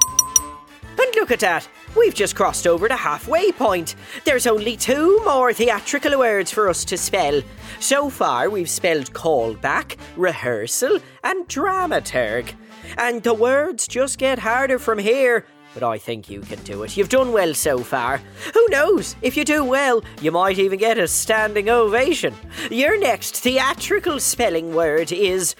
Look 1.18 1.32
at 1.32 1.40
that, 1.40 1.68
we've 1.98 2.14
just 2.14 2.36
crossed 2.36 2.68
over 2.68 2.88
the 2.88 2.96
halfway 2.96 3.52
point. 3.52 3.96
There's 4.24 4.46
only 4.46 4.78
two 4.78 5.20
more 5.26 5.52
theatrical 5.52 6.20
words 6.20 6.52
for 6.52 6.70
us 6.70 6.86
to 6.86 6.96
spell. 6.96 7.42
So 7.80 8.12
far, 8.12 8.52
we've 8.52 8.70
spelled 8.70 9.12
callback, 9.14 9.98
rehearsal, 10.16 11.00
and 11.24 11.48
dramaturg. 11.48 12.54
And 13.00 13.24
the 13.24 13.34
words 13.34 13.88
just 13.88 14.20
get 14.20 14.38
harder 14.38 14.78
from 14.78 15.00
here. 15.00 15.48
But 15.74 15.82
I 15.82 15.98
think 15.98 16.30
you 16.30 16.42
can 16.42 16.62
do 16.62 16.84
it. 16.84 16.96
You've 16.96 17.10
done 17.10 17.32
well 17.34 17.56
so 17.56 17.80
far. 17.80 18.22
Who 18.54 18.68
knows? 18.70 19.16
If 19.24 19.36
you 19.36 19.44
do 19.44 19.64
well, 19.64 20.04
you 20.22 20.32
might 20.32 20.60
even 20.60 20.78
get 20.78 21.00
a 21.00 21.08
standing 21.08 21.68
ovation. 21.68 22.36
Your 22.70 23.00
next 23.00 23.38
theatrical 23.38 24.20
spelling 24.20 24.76
word 24.76 25.12
is 25.12 25.56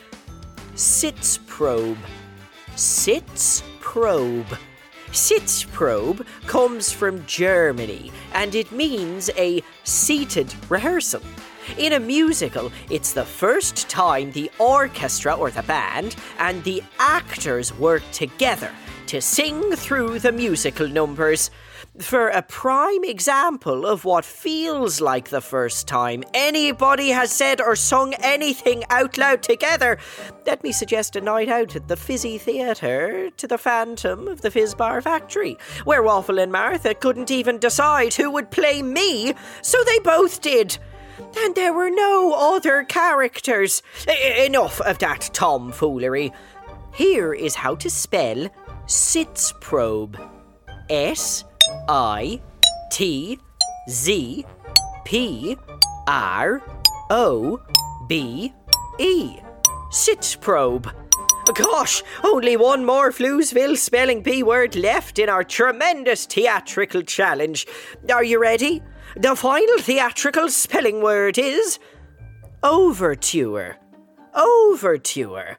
sits 0.76 1.40
probe. 1.48 1.98
sitzprobe. 2.76 3.64
Sitzprobe. 4.46 4.58
Sitzprobe 5.18 6.24
comes 6.46 6.92
from 6.92 7.26
Germany 7.26 8.12
and 8.34 8.54
it 8.54 8.72
means 8.72 9.32
a 9.36 9.64
seated 9.84 10.54
rehearsal. 10.70 11.24
In 11.80 11.94
a 11.94 12.00
musical, 12.00 12.72
it's 12.92 13.14
the 13.14 13.26
first 13.26 13.90
time 13.90 14.32
the 14.32 14.52
orchestra 14.60 15.34
or 15.34 15.50
the 15.50 15.64
band 15.64 16.16
and 16.38 16.64
the 16.64 16.84
actors 17.00 17.74
work 17.74 18.04
together 18.12 18.72
to 19.08 19.20
sing 19.20 19.72
through 19.72 20.20
the 20.20 20.32
musical 20.32 20.88
numbers. 20.88 21.50
For 22.00 22.28
a 22.28 22.44
prime 22.44 23.04
example 23.04 23.88
of 23.88 24.06
what 24.06 24.24
feels 24.24 25.02
like 25.02 25.30
the 25.30 25.42
first 25.42 25.88
time 25.88 26.24
anybody 26.32 27.10
has 27.10 27.32
said 27.32 27.60
or 27.60 27.76
sung 27.76 28.14
anything 28.20 28.84
out 28.92 29.18
loud 29.18 29.42
together, 29.42 29.98
let 30.46 30.64
me 30.64 30.72
suggest 30.72 31.16
a 31.16 31.22
night 31.22 31.50
out 31.50 31.76
at 31.76 31.88
the 31.88 31.98
Fizzy 31.98 32.38
Theatre 32.38 33.32
to 33.32 33.48
the 33.48 33.58
Phantom 33.58 34.28
of 34.28 34.42
the 34.42 34.52
Fizzbar 34.52 35.02
Factory, 35.02 35.58
where 35.86 36.04
Waffle 36.04 36.38
and 36.38 36.52
Martha 36.52 36.94
couldn't 36.94 37.32
even 37.32 37.58
decide 37.58 38.14
who 38.14 38.30
would 38.30 38.52
play 38.52 38.84
me, 38.84 39.34
so 39.64 39.84
they 39.84 40.00
both 40.00 40.40
did. 40.40 40.78
And 41.40 41.56
there 41.56 41.74
were 41.74 41.90
no 41.90 42.34
other 42.38 42.84
characters. 42.84 43.82
E- 44.08 44.46
enough 44.46 44.80
of 44.82 45.00
that 45.00 45.32
tomfoolery. 45.34 46.32
Here 46.94 47.34
is 47.34 47.56
how 47.56 47.74
to 47.76 47.90
spell 47.90 48.50
Sitzprobe. 48.86 50.16
S 50.90 51.44
I 51.88 52.42
T 52.92 53.40
Z 53.90 54.46
P 55.06 55.58
R 56.08 56.62
O 57.10 57.62
B 58.08 58.54
E. 59.00 59.38
Sitzprobe. 59.92 60.94
Gosh, 61.54 62.04
only 62.24 62.58
one 62.58 62.84
more 62.84 63.12
Floozeville 63.12 63.78
spelling 63.78 64.22
P 64.22 64.44
word 64.44 64.76
left 64.76 65.18
in 65.18 65.30
our 65.30 65.44
tremendous 65.44 66.26
theatrical 66.26 67.04
challenge. 67.04 67.66
Are 68.14 68.24
you 68.24 68.42
ready? 68.42 68.82
The 69.16 69.36
final 69.36 69.80
theatrical 69.80 70.50
spelling 70.50 71.02
word 71.02 71.38
is 71.38 71.80
overture. 72.64 73.78
Overture. 74.36 75.58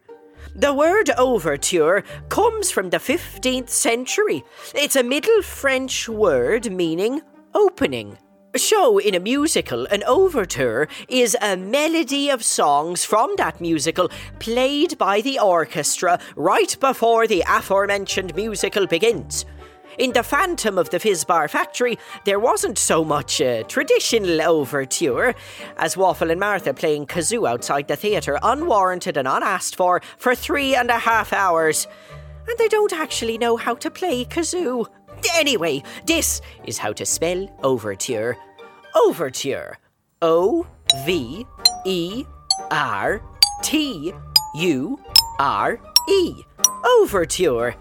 The 0.58 0.74
word 0.74 1.10
overture 1.16 2.02
comes 2.30 2.68
from 2.68 2.90
the 2.90 2.96
15th 2.96 3.68
century. 3.68 4.42
It's 4.74 4.96
a 4.96 5.04
Middle 5.04 5.40
French 5.40 6.08
word 6.08 6.72
meaning 6.72 7.22
opening. 7.54 8.18
So, 8.56 8.98
in 8.98 9.14
a 9.14 9.20
musical, 9.20 9.86
an 9.86 10.02
overture 10.02 10.88
is 11.08 11.36
a 11.40 11.56
melody 11.56 12.28
of 12.28 12.42
songs 12.42 13.04
from 13.04 13.34
that 13.36 13.60
musical 13.60 14.10
played 14.40 14.98
by 14.98 15.20
the 15.20 15.38
orchestra 15.38 16.18
right 16.34 16.76
before 16.80 17.28
the 17.28 17.44
aforementioned 17.46 18.34
musical 18.34 18.88
begins. 18.88 19.44
In 19.98 20.12
The 20.12 20.22
Phantom 20.22 20.78
of 20.78 20.90
the 20.90 21.00
Fizzbar 21.00 21.48
Factory, 21.48 21.98
there 22.24 22.38
wasn't 22.38 22.78
so 22.78 23.04
much 23.04 23.40
a 23.40 23.64
traditional 23.64 24.40
overture 24.42 25.34
as 25.76 25.96
Waffle 25.96 26.30
and 26.30 26.38
Martha 26.38 26.72
playing 26.72 27.06
kazoo 27.06 27.48
outside 27.48 27.88
the 27.88 27.96
theatre, 27.96 28.38
unwarranted 28.44 29.16
and 29.16 29.26
unasked 29.26 29.74
for, 29.74 30.00
for 30.16 30.36
three 30.36 30.76
and 30.76 30.88
a 30.88 31.00
half 31.00 31.32
hours. 31.32 31.88
And 32.48 32.56
they 32.58 32.68
don't 32.68 32.92
actually 32.92 33.38
know 33.38 33.56
how 33.56 33.74
to 33.74 33.90
play 33.90 34.24
kazoo. 34.24 34.86
Anyway, 35.34 35.82
this 36.06 36.42
is 36.64 36.78
how 36.78 36.92
to 36.92 37.04
spell 37.04 37.48
overture. 37.64 38.36
Overture. 38.94 39.78
O 40.22 40.64
V 41.04 41.44
E 41.84 42.24
R 42.70 43.20
T 43.62 44.12
U 44.54 45.00
R 45.40 45.80
E. 46.08 46.44
Overture. 47.00 47.74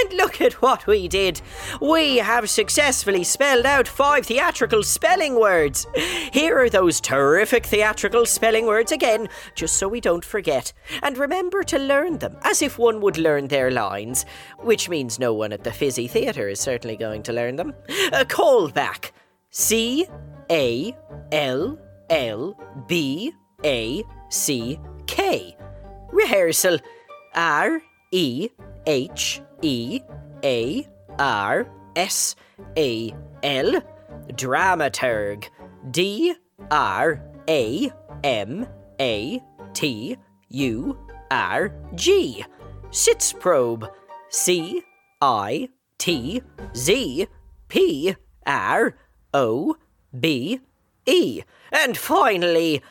And 0.00 0.12
look 0.14 0.40
at 0.40 0.54
what 0.62 0.86
we 0.86 1.08
did. 1.08 1.40
We 1.80 2.18
have 2.18 2.48
successfully 2.50 3.24
spelled 3.24 3.66
out 3.66 3.88
five 3.88 4.26
theatrical 4.26 4.82
spelling 4.82 5.38
words. 5.40 5.86
Here 6.32 6.58
are 6.58 6.70
those 6.70 7.00
terrific 7.00 7.66
theatrical 7.66 8.26
spelling 8.26 8.66
words 8.66 8.92
again, 8.92 9.28
just 9.54 9.76
so 9.76 9.88
we 9.88 10.00
don't 10.00 10.24
forget. 10.24 10.72
And 11.02 11.18
remember 11.18 11.62
to 11.64 11.78
learn 11.78 12.18
them 12.18 12.36
as 12.42 12.62
if 12.62 12.78
one 12.78 13.00
would 13.00 13.18
learn 13.18 13.48
their 13.48 13.70
lines, 13.70 14.24
which 14.58 14.88
means 14.88 15.18
no 15.18 15.34
one 15.34 15.52
at 15.52 15.64
the 15.64 15.72
Fizzy 15.72 16.06
Theatre 16.06 16.48
is 16.48 16.60
certainly 16.60 16.96
going 16.96 17.22
to 17.24 17.32
learn 17.32 17.56
them. 17.56 17.74
A 18.12 18.24
callback. 18.24 19.10
C 19.50 20.06
A 20.50 20.94
L 21.32 21.78
L 22.10 22.84
B 22.86 23.32
A 23.64 24.04
C 24.28 24.78
K. 25.06 25.56
Rehearsal. 26.12 26.78
R 27.34 27.80
E 28.12 28.48
H 28.86 29.40
E 29.62 30.00
A 30.44 30.86
R 31.18 31.66
S 31.96 32.36
A 32.76 33.14
L. 33.42 33.80
Dramaturg. 34.32 35.48
D 35.90 36.34
R 36.70 37.22
A 37.48 37.90
M 38.24 38.66
A 39.00 39.40
T 39.74 40.16
U 40.48 40.98
R 41.30 41.72
G. 41.94 42.44
Sitzprobe. 42.90 43.90
C 44.30 44.82
I 45.20 45.68
T 45.98 46.42
Z 46.76 47.26
P 47.68 48.14
R 48.46 48.94
O 49.34 49.76
B 50.18 50.60
E. 51.06 51.42
And 51.72 51.96
finally, 51.96 52.82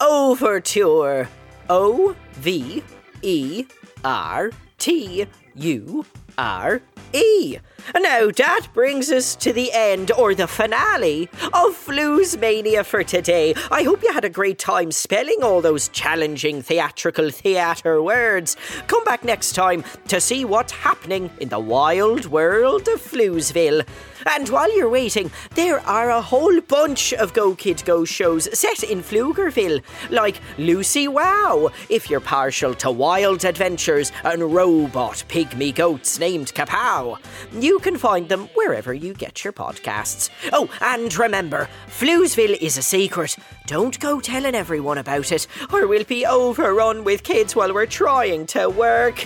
Overture. 0.00 1.28
O 1.68 2.14
V 2.34 2.82
E 3.22 3.64
R 4.04 4.50
T 4.86 5.26
U 5.56 6.06
R 6.38 6.80
E. 7.12 7.58
Now 7.92 8.30
that 8.30 8.68
brings 8.72 9.10
us 9.10 9.34
to 9.34 9.52
the 9.52 9.72
end 9.72 10.12
or 10.12 10.32
the 10.32 10.46
finale 10.46 11.28
of 11.42 11.74
Flooze 11.74 12.38
Mania 12.38 12.84
for 12.84 13.02
today. 13.02 13.56
I 13.72 13.82
hope 13.82 14.04
you 14.04 14.12
had 14.12 14.24
a 14.24 14.30
great 14.30 14.60
time 14.60 14.92
spelling 14.92 15.42
all 15.42 15.60
those 15.60 15.88
challenging 15.88 16.62
theatrical 16.62 17.30
theatre 17.30 18.00
words. 18.00 18.56
Come 18.86 19.02
back 19.02 19.24
next 19.24 19.56
time 19.56 19.82
to 20.06 20.20
see 20.20 20.44
what's 20.44 20.70
happening 20.70 21.30
in 21.40 21.48
the 21.48 21.58
wild 21.58 22.26
world 22.26 22.86
of 22.86 23.00
Floozeville. 23.00 23.84
And 24.26 24.48
while 24.48 24.74
you're 24.76 24.88
waiting, 24.88 25.30
there 25.54 25.80
are 25.86 26.10
a 26.10 26.20
whole 26.20 26.60
bunch 26.60 27.12
of 27.14 27.32
Go 27.32 27.54
Kid 27.54 27.82
Go 27.84 28.04
shows 28.04 28.48
set 28.58 28.82
in 28.82 29.00
Floozeville, 29.00 29.82
like 30.10 30.40
Lucy 30.58 31.06
Wow, 31.06 31.70
if 31.88 32.10
you're 32.10 32.20
partial 32.20 32.74
to 32.74 32.90
wild 32.90 33.44
adventures 33.44 34.10
and 34.24 34.52
robot 34.52 35.22
pygmy 35.28 35.72
goats 35.72 36.18
named 36.18 36.52
Kapow. 36.54 37.18
You 37.52 37.78
can 37.78 37.96
find 37.96 38.28
them 38.28 38.48
wherever 38.54 38.92
you 38.92 39.14
get 39.14 39.44
your 39.44 39.52
podcasts. 39.52 40.28
Oh, 40.52 40.68
and 40.80 41.16
remember, 41.16 41.68
Floozeville 41.86 42.60
is 42.60 42.76
a 42.76 42.82
secret. 42.82 43.36
Don't 43.66 43.98
go 44.00 44.20
telling 44.20 44.54
everyone 44.56 44.98
about 44.98 45.30
it, 45.30 45.46
or 45.72 45.86
we'll 45.86 46.04
be 46.04 46.26
overrun 46.26 47.04
with 47.04 47.22
kids 47.22 47.54
while 47.54 47.72
we're 47.72 47.86
trying 47.86 48.46
to 48.46 48.68
work. 48.68 49.24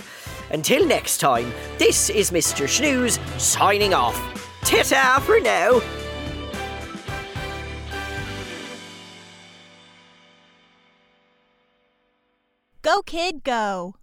Until 0.51 0.85
next 0.85 1.17
time, 1.17 1.51
this 1.79 2.09
is 2.09 2.29
Mr. 2.29 2.69
Snooze 2.69 3.19
signing 3.41 3.93
off. 3.93 4.40
Ta-ta 4.63 5.21
for 5.25 5.39
now. 5.39 5.81
Go, 12.81 13.01
kid, 13.03 13.43
go. 13.43 13.95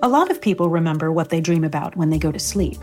A 0.00 0.08
lot 0.08 0.30
of 0.30 0.40
people 0.40 0.68
remember 0.68 1.10
what 1.10 1.30
they 1.30 1.40
dream 1.40 1.64
about 1.64 1.96
when 1.96 2.10
they 2.10 2.18
go 2.18 2.30
to 2.30 2.38
sleep. 2.38 2.78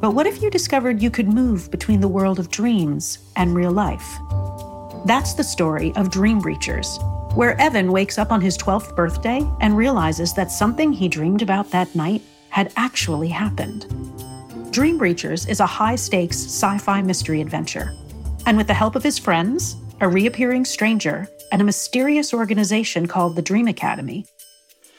But 0.00 0.10
what 0.10 0.26
if 0.26 0.42
you 0.42 0.50
discovered 0.50 1.00
you 1.00 1.10
could 1.10 1.28
move 1.28 1.70
between 1.70 2.00
the 2.00 2.08
world 2.08 2.38
of 2.38 2.50
dreams 2.50 3.18
and 3.36 3.54
real 3.54 3.72
life? 3.72 4.06
That's 5.06 5.34
the 5.34 5.44
story 5.44 5.92
of 5.96 6.10
Dream 6.10 6.42
Breachers, 6.42 6.98
where 7.34 7.60
Evan 7.60 7.90
wakes 7.90 8.16
up 8.16 8.30
on 8.30 8.40
his 8.40 8.56
12th 8.56 8.94
birthday 8.94 9.44
and 9.60 9.76
realizes 9.76 10.32
that 10.34 10.52
something 10.52 10.92
he 10.92 11.08
dreamed 11.08 11.42
about 11.42 11.70
that 11.70 11.92
night 11.94 12.22
had 12.50 12.72
actually 12.76 13.28
happened. 13.28 13.86
Dream 14.72 14.98
Breachers 14.98 15.48
is 15.48 15.58
a 15.58 15.66
high 15.66 15.96
stakes 15.96 16.36
sci 16.36 16.78
fi 16.78 17.02
mystery 17.02 17.40
adventure. 17.40 17.92
And 18.46 18.56
with 18.56 18.68
the 18.68 18.74
help 18.74 18.94
of 18.94 19.02
his 19.02 19.18
friends, 19.18 19.76
a 20.00 20.08
reappearing 20.08 20.64
stranger, 20.64 21.28
and 21.50 21.60
a 21.60 21.64
mysterious 21.64 22.32
organization 22.32 23.06
called 23.06 23.36
the 23.36 23.42
Dream 23.42 23.68
Academy, 23.68 24.26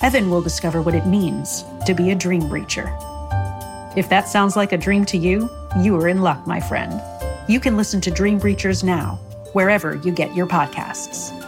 Evan 0.02 0.30
will 0.30 0.42
discover 0.42 0.82
what 0.82 0.96
it 0.96 1.06
means 1.06 1.64
to 1.86 1.94
be 1.94 2.12
a 2.12 2.16
dream 2.16 2.44
breacher. 2.44 2.88
If 3.98 4.10
that 4.10 4.28
sounds 4.28 4.58
like 4.58 4.74
a 4.74 4.78
dream 4.78 5.06
to 5.06 5.18
you, 5.18 5.50
you 5.80 5.96
are 5.96 6.10
in 6.10 6.22
luck, 6.22 6.46
my 6.46 6.60
friend. 6.60 7.02
You 7.48 7.62
can 7.62 7.78
listen 7.78 8.02
to 8.02 8.12
Dream 8.12 8.40
Breachers 8.40 8.84
now, 8.84 9.16
wherever 9.54 9.96
you 10.04 10.12
get 10.12 10.36
your 10.36 10.48
podcasts. 10.48 11.45